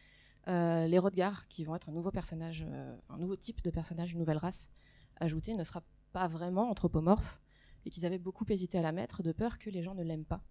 [0.49, 4.13] euh, les Rodgar, qui vont être un nouveau personnage, euh, un nouveau type de personnage,
[4.13, 4.71] une nouvelle race
[5.19, 5.83] ajoutée, ne sera
[6.13, 7.41] pas vraiment anthropomorphe
[7.85, 10.25] et qu'ils avaient beaucoup hésité à la mettre de peur que les gens ne l'aiment
[10.25, 10.43] pas.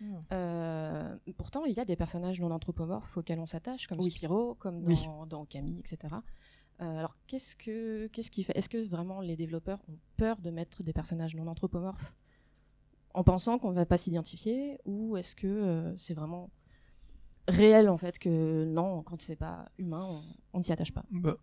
[0.00, 0.16] Hmm.
[0.32, 4.10] Euh, pourtant, il y a des personnages non anthropomorphes auxquels on s'attache, comme Oui.
[4.10, 5.06] Spyro, comme dans, Oui.
[5.28, 6.16] dans Camille, etc.
[6.78, 10.82] Alors, qu'est-ce que qu'est-ce qui fait Est-ce que vraiment les développeurs ont peur de mettre
[10.82, 12.12] des personnages non anthropomorphes
[13.14, 16.50] en pensant qu'on ne va pas s'identifier, ou est-ce que euh, c'est vraiment
[17.48, 21.04] réel en fait que non, quand c'est pas humain, on, on ne s'y attache pas
[21.10, 21.36] Bah,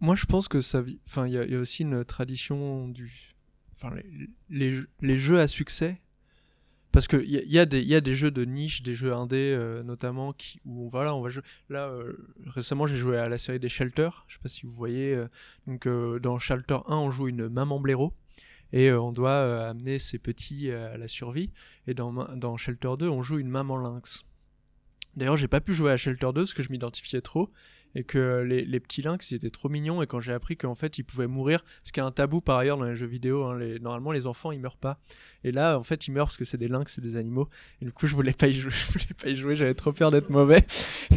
[0.00, 0.82] moi, je pense que ça.
[1.06, 3.34] Enfin, il y, a- aussi une tradition du.
[3.74, 3.94] Enfin,
[4.50, 6.00] les, les jeux- à succès.
[6.92, 9.12] Parce qu'il y, a- y, a des- y a des jeux de niche, des jeux
[9.14, 11.42] indés euh, notamment, qui, où voilà, on va jouer.
[11.68, 12.14] Là, euh,
[12.46, 14.10] récemment, j'ai joué à la série des Shelter.
[14.26, 15.24] Je sais pas si vous voyez.
[15.66, 15.86] donc,
[16.20, 18.12] dans Shelter 1, on joue une maman blaireau.
[18.72, 21.50] Et euh, on doit euh, amener ses petits euh, à la survie.
[21.86, 24.24] Et dans, Shelter 2, on joue une maman lynx.
[25.16, 27.50] D'ailleurs, j'ai pas pu jouer à Shelter 2 parce que je m'identifiais trop
[27.96, 30.98] et que les, petits lynx ils étaient trop mignons et quand j'ai appris qu'en fait
[30.98, 33.58] ils pouvaient mourir, ce qui est un tabou par ailleurs dans les jeux vidéo, hein,
[33.80, 35.00] normalement les enfants ils meurent pas.
[35.42, 37.48] Et là en fait ils meurent parce que c'est des lynx, c'est des animaux.
[37.82, 39.92] Et du coup je voulais pas y jouer, je voulais pas y jouer, j'avais trop
[39.92, 40.64] peur d'être mauvais.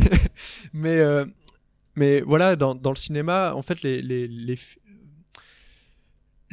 [0.73, 0.99] mais
[1.95, 4.57] mais voilà dans, le cinéma en fait les les,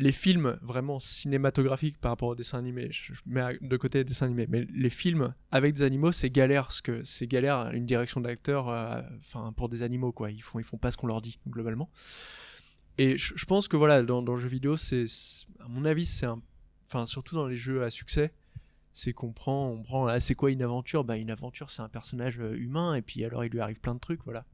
[0.00, 4.26] les films vraiment cinématographiques par rapport aux dessins animés, je, mets de côté les dessins
[4.26, 8.20] animés, mais les films avec des animaux, c'est galère, parce que c'est galère une direction
[8.20, 9.02] d'acteur, euh,
[9.56, 11.90] pour des animaux quoi, ils font ils font pas ce qu'on leur dit globalement.
[12.98, 15.06] Et je, pense que voilà, dans, dans le jeu vidéo, c'est
[15.60, 16.26] à mon avis c'est
[16.86, 18.32] enfin surtout dans les jeux à succès,
[18.92, 21.04] c'est qu'on prend, on prend, ah, c'est quoi une aventure?
[21.04, 23.94] Bah une aventure c'est un personnage euh, humain et puis alors il lui arrive plein
[23.94, 24.44] de trucs, voilà.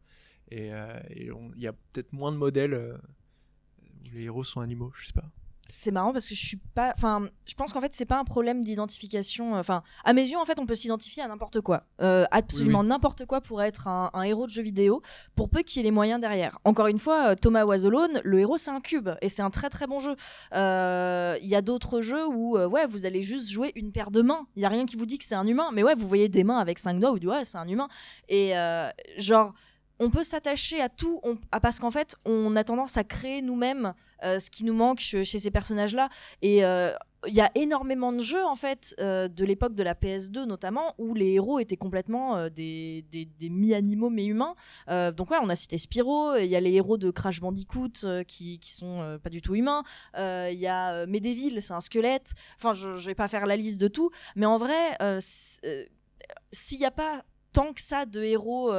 [0.51, 5.07] Et euh, il y a peut-être moins de modèles où les héros sont animaux, je
[5.07, 5.31] sais pas.
[5.69, 6.93] C'est marrant parce que je suis pas.
[6.97, 9.55] Enfin, je pense qu'en fait, c'est pas un problème d'identification.
[9.55, 11.85] Enfin, à mes yeux, en fait, on peut s'identifier à n'importe quoi.
[12.01, 12.89] Euh, absolument Oui, oui.
[12.91, 15.03] n'importe quoi pour être un, un héros de jeu vidéo,
[15.35, 16.59] pour peu qu'il y ait les moyens derrière.
[16.65, 19.51] Encore une fois, euh, Thomas Was Alone, le héros, c'est un cube et c'est un
[19.51, 20.15] très très bon jeu.
[20.55, 24.11] Euh, Il y a d'autres jeux où, euh, ouais, vous allez juste jouer une paire
[24.11, 24.47] de mains.
[24.57, 26.29] Il y a rien qui vous dit que c'est un humain, mais ouais, vous voyez
[26.29, 27.89] des mains avec cinq doigts, vous dites ouais, c'est un humain.
[28.29, 28.89] Et euh,
[29.19, 29.53] genre
[29.99, 33.43] on peut s'attacher à tout on- ah, parce qu'en fait on a tendance à créer
[33.43, 33.95] nous-mêmes
[34.25, 36.09] euh, ce qui nous manque chez, ces personnages-là.
[36.43, 36.93] Et euh,
[37.27, 40.95] il y a énormément de jeux en fait euh, de l'époque de la PS2 notamment
[40.99, 43.05] où les héros étaient complètement des,
[43.41, 44.55] mi-animaux mais humains
[44.89, 48.25] Euh, donc ouais on a cité Spyro il y a les héros de Crash Bandicoot
[48.29, 49.83] qui, qui sont pas du tout humains.
[50.17, 52.33] Il y a euh, Medevil c'est un squelette.
[52.59, 56.85] Enfin je, je vais pas faire la liste de tout mais en vrai s'il n'y
[56.85, 58.71] a pas tant que ça de héros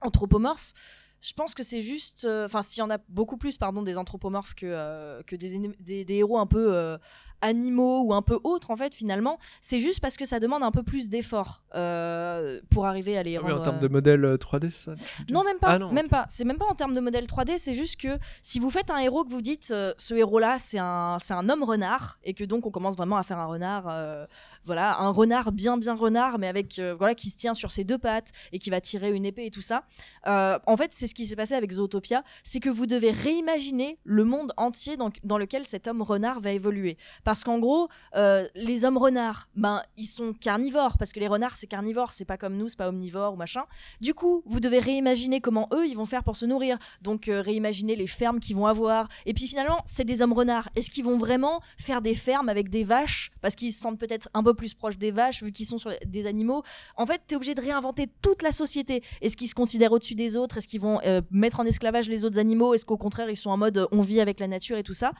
[0.00, 0.72] anthropomorphes,
[1.20, 2.24] je pense que c'est juste.
[2.24, 5.58] euh, Enfin, s'il y en a beaucoup plus, pardon, des anthropomorphes que, euh, que des,
[5.80, 6.96] des, des héros un peu euh,
[7.40, 10.70] animaux ou un peu autres, en fait, finalement, c'est juste parce que ça demande un
[10.70, 13.60] peu plus d'efforts euh, pour arriver à les Ah oui, rendre.
[13.60, 14.94] en termes euh, de modèle euh, 3D, c'est ça
[15.30, 15.68] non, même pas.
[15.72, 16.26] Ah non, même pas.
[16.28, 17.54] C'est même pas en termes de modèle 3D.
[17.58, 20.78] C'est juste que si vous faites un héros que vous dites, euh, ce héros-là, c'est
[20.78, 23.86] un, c'est un homme renard, et que donc on commence vraiment à faire un renard,
[23.88, 24.26] euh,
[24.64, 27.84] voilà, un renard bien bien renard, mais avec euh, voilà qui se tient sur ses
[27.84, 29.84] deux pattes et qui va tirer une épée et tout ça.
[30.26, 33.12] euh, en fait, c'est c'est ce qui s'est passé avec Zootopia, c'est que vous devez
[33.12, 36.98] réimaginer le monde entier dans, dans lequel cet homme renard va évoluer.
[37.28, 41.58] Parce qu'en gros, euh, les hommes renards, ben, ils sont carnivores, parce que les renards,
[41.58, 43.64] c'est carnivore, c'est pas comme nous, c'est pas omnivore ou machin.
[44.00, 46.78] Du coup, vous devez réimaginer comment eux, ils vont faire pour se nourrir.
[47.02, 49.08] Donc, euh, réimaginer les fermes qu'ils vont avoir.
[49.26, 50.70] Et puis finalement, c'est des hommes renards.
[50.74, 53.30] Est-ce qu'ils vont vraiment faire des fermes avec des vaches?
[53.42, 55.92] Parce qu'ils se sentent peut-être un peu plus proches des vaches, vu qu'ils sont sur
[56.06, 56.62] des animaux.
[56.96, 59.02] En fait, tu es obligé de réinventer toute la société.
[59.20, 60.56] Est-ce qu'ils se considèrent au-dessus des autres?
[60.56, 62.72] Est-ce qu'ils vont euh, mettre en esclavage les autres animaux?
[62.72, 65.12] Est-ce qu'au contraire, ils sont en mode on vit avec la nature et tout ça?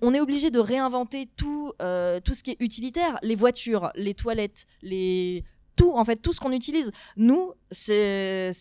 [0.00, 3.18] On est obligé de réinventer tout, euh, tout ce qui est utilitaire.
[3.22, 5.44] Les voitures, les toilettes, les
[5.76, 8.52] tout en fait tout ce qu'on utilise nous c'est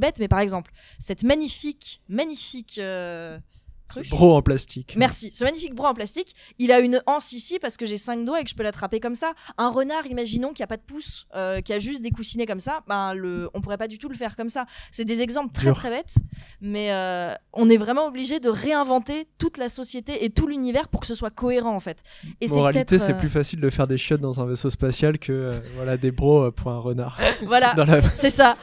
[0.00, 3.40] bête mais par exemple cette magnifique magnifique euh,
[3.88, 4.94] cruche Bro en plastique.
[4.96, 5.30] Merci.
[5.34, 8.40] Ce magnifique bras en plastique, il a une anse ici parce que j'ai cinq doigts
[8.40, 9.32] et que je peux l'attraper comme ça.
[9.58, 12.60] Un renard, imaginons, qui a pas de pouce, euh, qui a juste des coussinets comme
[12.60, 14.66] ça, ben le, on pourrait pas du tout le faire comme ça.
[14.92, 15.74] C'est des exemples très Dur.
[15.74, 16.14] très bêtes,
[16.60, 21.00] mais euh, on est vraiment obligé de réinventer toute la société et tout l'univers pour
[21.00, 22.02] que ce soit cohérent en fait.
[22.40, 25.32] Et Moralité, c'est euh, plus facile de faire des chiottes dans un vaisseau spatial que
[25.32, 27.18] euh, voilà des bros euh, pour un renard.
[27.42, 28.56] Voilà, la- c'est ça.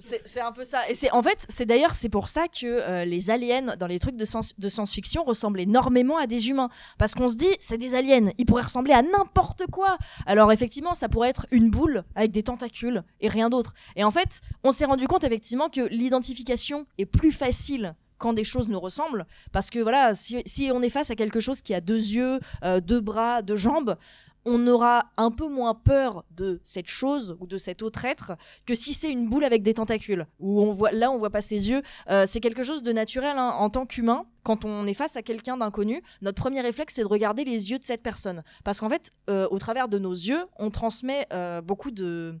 [0.00, 0.88] C'est un peu ça.
[0.88, 3.98] Et c'est en fait, c'est d'ailleurs c'est pour ça que euh, les aliens dans les
[3.98, 4.24] trucs de,
[4.58, 6.70] de science-fiction ressemblent énormément à des humains.
[6.98, 9.98] Parce qu'on se dit, c'est des aliens, ils pourraient ressembler à n'importe quoi.
[10.26, 13.74] Alors effectivement, ça pourrait être une boule avec des tentacules et rien d'autre.
[13.96, 18.44] Et en fait, on s'est rendu compte effectivement que l'identification est plus facile quand des
[18.44, 21.74] choses nous ressemblent parce que voilà si, si on est face à quelque chose qui
[21.74, 23.96] a deux yeux euh, deux bras deux jambes
[24.44, 28.32] on aura un peu moins peur de cette chose ou de cet autre être
[28.66, 31.42] que si c'est une boule avec des tentacules où on voit là on voit pas
[31.42, 33.50] ses yeux Euh, c'est quelque chose de naturel hein.
[33.58, 37.08] en tant qu'humain quand on est face à quelqu'un d'inconnu notre premier réflexe c'est de
[37.08, 40.44] regarder les yeux de cette personne parce qu'en fait euh, au travers de nos yeux
[40.58, 42.38] on transmet euh, beaucoup de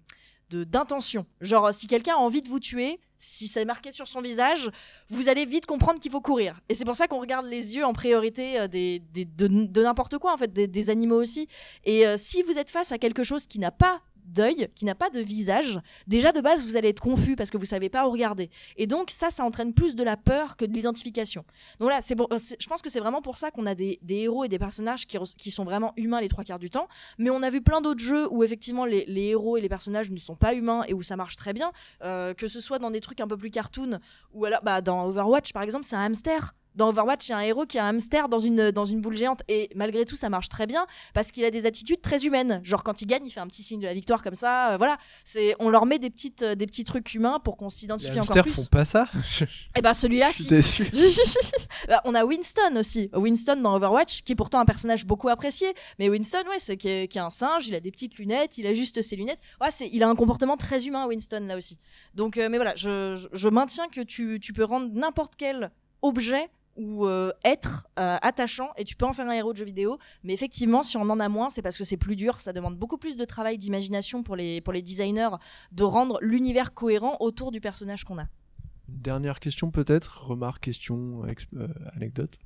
[0.50, 1.26] d'intention.
[1.40, 4.70] Genre, si quelqu'un a envie de vous tuer, si c'est marqué sur son visage,
[5.08, 6.58] vous allez vite comprendre qu'il faut courir.
[6.70, 10.38] Et c'est pour ça qu'on regarde les yeux en priorité euh, de, n'importe quoi, en
[10.38, 11.46] fait, des, des animaux aussi.
[11.84, 14.00] Et euh, si vous êtes face à quelque chose qui n'a pas
[14.30, 17.56] d'œil, qui n'a pas de visage, déjà de base vous allez être confus parce que
[17.56, 18.50] vous savez pas où regarder.
[18.76, 21.44] Et donc ça, ça entraîne plus de la peur que de l'identification.
[21.78, 24.44] Donc là, c'est bon, je pense que c'est vraiment pour ça qu'on a des, héros
[24.44, 26.88] et des personnages qui, qui sont vraiment humains les trois quarts du temps.
[27.18, 30.10] Mais on a vu plein d'autres jeux où effectivement les, les héros et les personnages
[30.10, 31.72] ne sont pas humains et où ça marche très bien.
[32.02, 33.98] Euh, que ce soit dans des trucs un peu plus cartoon
[34.32, 36.54] ou alors bah, dans Overwatch par exemple, c'est un hamster.
[36.76, 39.00] Dans Overwatch, il y a un héros qui a un hamster dans une, dans une
[39.00, 39.42] boule géante.
[39.48, 42.60] Et malgré tout, ça marche très bien parce qu'il a des attitudes très humaines.
[42.64, 44.72] Genre, quand il gagne, il fait un petit signe de la victoire comme ça.
[44.72, 44.98] euh, voilà.
[45.24, 48.10] C'est, on leur met des, petites, euh, des petits trucs humains pour qu'on Les s'identifie
[48.12, 48.52] encore hamsters plus.
[48.54, 49.08] font pas ça.
[49.76, 50.48] Et ben celui-là, suis si.
[50.50, 50.90] déçu.
[51.88, 53.10] Bah, on a Winston aussi.
[53.14, 55.72] Winston dans Overwatch, qui est pourtant un personnage beaucoup apprécié.
[55.98, 58.58] Mais Winston, ouais, c'est qui est, qui est un singe, il a des petites lunettes,
[58.58, 59.40] il a juste ses lunettes.
[59.60, 61.78] Ouais, c'est, il a un comportement très humain, Winston, là aussi.
[62.14, 65.70] Donc, euh, mais voilà, je, je, je maintiens que tu, tu peux rendre n'importe quel
[66.02, 69.64] objet ou euh, être euh, attachant et tu peux en faire un héros de jeu
[69.64, 69.98] vidéo.
[70.24, 72.40] Mais effectivement, si on en a moins, c'est parce que c'est plus dur.
[72.40, 75.30] Ça demande beaucoup plus de travail d'imagination pour les, pour les designers
[75.72, 78.26] de rendre l'univers cohérent autour du personnage qu'on a.
[78.88, 81.22] Dernière question peut-être, remarque, question,
[81.54, 82.38] euh, anecdote.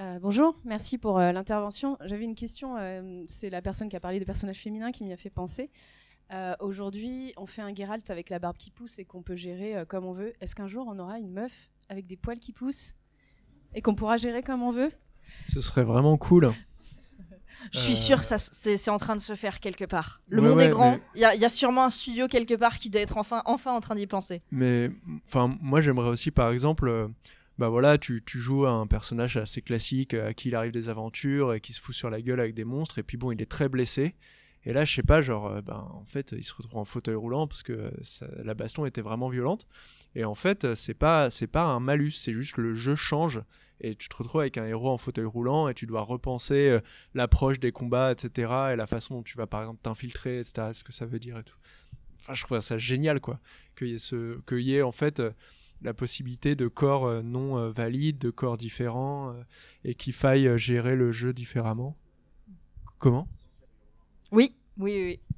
[0.00, 1.96] Euh, bonjour, merci pour euh, l'intervention.
[2.04, 5.12] J'avais une question, euh, c'est la personne qui a parlé des personnages féminins qui m'y
[5.12, 5.70] a fait penser.
[6.32, 9.76] Euh, Aujourd'hui, on fait un Geralt avec la barbe qui pousse et qu'on peut gérer
[9.76, 10.32] euh, comme on veut.
[10.40, 12.94] Est-ce qu'un jour on aura une meuf avec des poils qui poussent?
[13.74, 14.90] Et qu'on pourra gérer comme on veut
[15.48, 16.52] Ce serait vraiment cool.
[17.72, 20.20] Je suis Euh, sûre c'est, en train de se faire quelque part.
[20.28, 20.92] Le Ouais, monde ouais, est grand.
[20.92, 23.16] mais- Il y, a, il y a sûrement un studio quelque part qui doit être
[23.16, 24.42] enfin, enfin en train d'y penser.
[24.50, 24.90] Mais
[25.26, 27.08] enfin, moi j'aimerais aussi par exemple, euh,
[27.58, 30.88] bah voilà, tu, tu joues à un personnage assez classique à qui il arrive des
[30.90, 33.40] aventures et qui se fout sur la gueule avec des monstres et puis bon, il
[33.40, 34.14] est très blessé.
[34.66, 37.14] Et là, je sais pas, genre, euh, ben, en fait, il se retrouve en fauteuil
[37.14, 39.66] roulant parce que ça- la baston était vraiment violente.
[40.14, 43.42] Et en fait, c'est pas, c'est pas un malus, c'est juste que le jeu change
[43.84, 46.80] et tu te retrouves avec un héros en fauteuil roulant et tu dois repenser euh,
[47.12, 48.52] l'approche des combats, etc.
[48.72, 50.70] et la façon dont tu vas par exemple t'infiltrer, etc.
[50.72, 51.56] Ce que ça veut dire et tout.
[52.20, 53.38] Enfin, je trouve ça génial, quoi,
[53.76, 55.32] qu'il y ait y ait en fait euh,
[55.82, 59.36] la possibilité de corps euh, non valides, de corps différents
[59.84, 61.94] et qu'il faille gérer le jeu différemment.
[62.98, 63.28] Comment?
[64.32, 65.20] Oui, oui.
[65.28, 65.36] oui.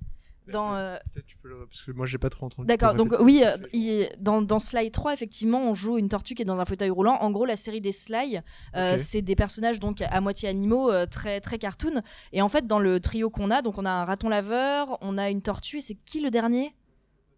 [0.53, 1.66] Dans, euh, Peut-être tu peux le...
[1.66, 2.66] parce que moi j'ai pas trop entendu.
[2.66, 6.42] D'accord, donc oui, euh, il- dans, dans Sly 3, effectivement, on joue une tortue qui
[6.42, 7.16] est dans un fauteuil roulant.
[7.20, 8.40] En gros, la série des Sly,
[8.76, 12.03] euh, c'est des personnages donc à moitié animaux, euh, très, très cartoon.
[12.32, 15.18] Et en fait, dans le trio qu'on a, donc on a un raton laveur, on
[15.18, 16.74] a une tortue, et c'est qui le dernier?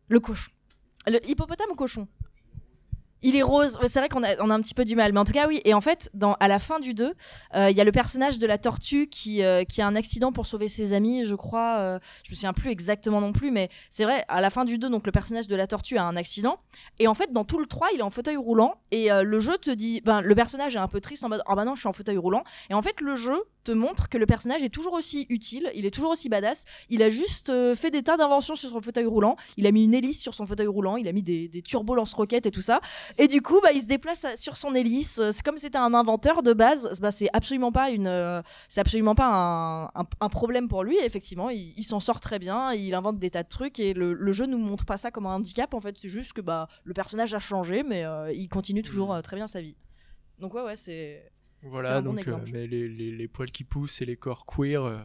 [0.09, 0.50] Le cochon.
[1.06, 2.09] Le hippopotame ou cochon?
[3.22, 3.78] Il est rose.
[3.86, 5.12] C'est vrai qu'on a, on a un petit peu du mal.
[5.12, 5.60] Mais en tout cas, oui.
[5.64, 7.14] Et en fait, dans, à la fin du 2,
[7.54, 10.32] euh, il y a le personnage de la tortue qui, euh, qui a un accident
[10.32, 11.78] pour sauver ses amis, je crois.
[11.78, 13.50] euh, je me souviens plus exactement non plus.
[13.50, 16.04] Mais c'est vrai, à la fin du 2, donc le personnage de la tortue a
[16.04, 16.58] un accident.
[16.98, 18.74] Et en fait, dans tout le 3, il est en fauteuil roulant.
[18.90, 20.00] Et euh, le jeu te dit.
[20.04, 21.92] Ben, le personnage est un peu triste en mode Ah bah non, je suis en
[21.92, 22.44] fauteuil roulant.
[22.70, 25.70] Et en fait, le jeu te montre que le personnage est toujours aussi utile.
[25.74, 26.64] Il est toujours aussi badass.
[26.88, 29.36] Il a juste euh, fait des tas d'inventions sur son fauteuil roulant.
[29.58, 30.96] Il a mis une hélice sur son fauteuil roulant.
[30.96, 32.80] Il a mis des, des turbos lance-roquettes et tout ça.
[33.18, 35.18] Et du coup, bah, il se déplace à- sur son hélice.
[35.18, 36.98] Euh, C'est comme si c'était un inventeur de base.
[37.00, 40.96] Bah, c'est absolument pas une, euh, c'est absolument pas un, un- un problème pour lui.
[41.04, 42.72] Effectivement, il, il s'en sort très bien.
[42.72, 45.26] Il invente des tas de trucs et le, le jeu nous montre pas ça comme
[45.26, 45.74] un handicap.
[45.74, 49.12] En fait, c'est juste que bah le personnage a changé, mais euh, il continue toujours
[49.12, 49.76] euh, très bien sa vie.
[50.38, 51.30] Donc ouais, ouais, c'est.
[51.62, 54.84] Voilà, bon donc euh, mais les, les, les poils qui poussent et les corps queer,
[54.84, 54.98] euh,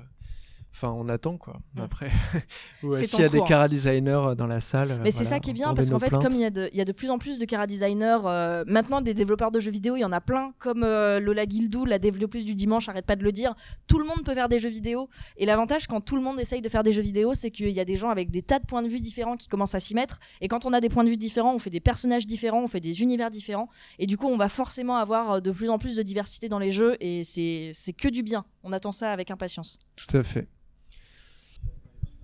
[0.73, 1.59] enfin on attend quoi.
[1.77, 2.09] Après,
[2.83, 4.99] ouais, s'il y a des cara designers euh, dans la salle.
[5.03, 6.77] Mais c'est ça qui est bien parce qu'en fait, comme il y, a de, il
[6.77, 9.71] y a de plus en plus de cara designers, euh, maintenant des développeurs de jeux
[9.71, 13.05] vidéo, il y en a plein, comme euh, Lola Guildou, la développeuse du dimanche, arrête
[13.05, 13.53] pas de le dire.
[13.87, 15.09] Tout le monde peut faire des jeux vidéo.
[15.37, 17.79] Et l'avantage, quand tout le monde essaye de faire des jeux vidéo, c'est qu'il y
[17.79, 19.93] a des gens avec des tas de points de vue différents qui commencent à s'y
[19.93, 20.19] mettre.
[20.41, 22.67] Et quand on a des points de vue différents, on fait des personnages différents, on
[22.67, 23.69] fait des univers différents.
[23.99, 26.59] Et du coup, on va forcément avoir euh, de plus en plus de diversité dans
[26.59, 26.97] les jeux.
[26.99, 28.45] Et c'est que du bien.
[28.63, 29.79] On attend ça avec impatience.
[29.95, 30.47] Tout à fait.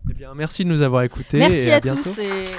[0.10, 1.38] Eh bien, merci de nous avoir écoutés.
[1.38, 2.18] Merci et à, tous.
[2.18, 2.50] Et...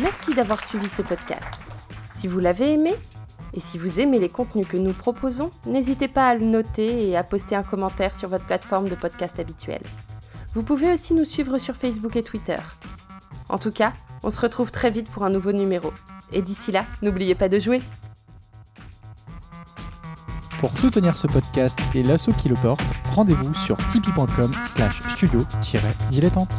[0.00, 1.58] Merci d'avoir suivi ce podcast.
[2.10, 2.94] Si vous l'avez aimé,
[3.52, 7.16] et si vous aimez les contenus que nous proposons, n'hésitez pas à le noter et
[7.16, 9.82] à poster un commentaire sur votre plateforme de podcast habituelle.
[10.54, 12.58] Vous pouvez aussi nous suivre sur Facebook et Twitter.
[13.50, 15.92] En tout cas, on se retrouve très vite pour un nouveau numéro.
[16.32, 17.82] Et d'ici là, n'oubliez pas de jouer.
[20.58, 22.82] Pour soutenir ce podcast et l'assaut qui le porte,
[23.14, 26.50] rendez-vous sur tipeee.com slash studio-dilettante.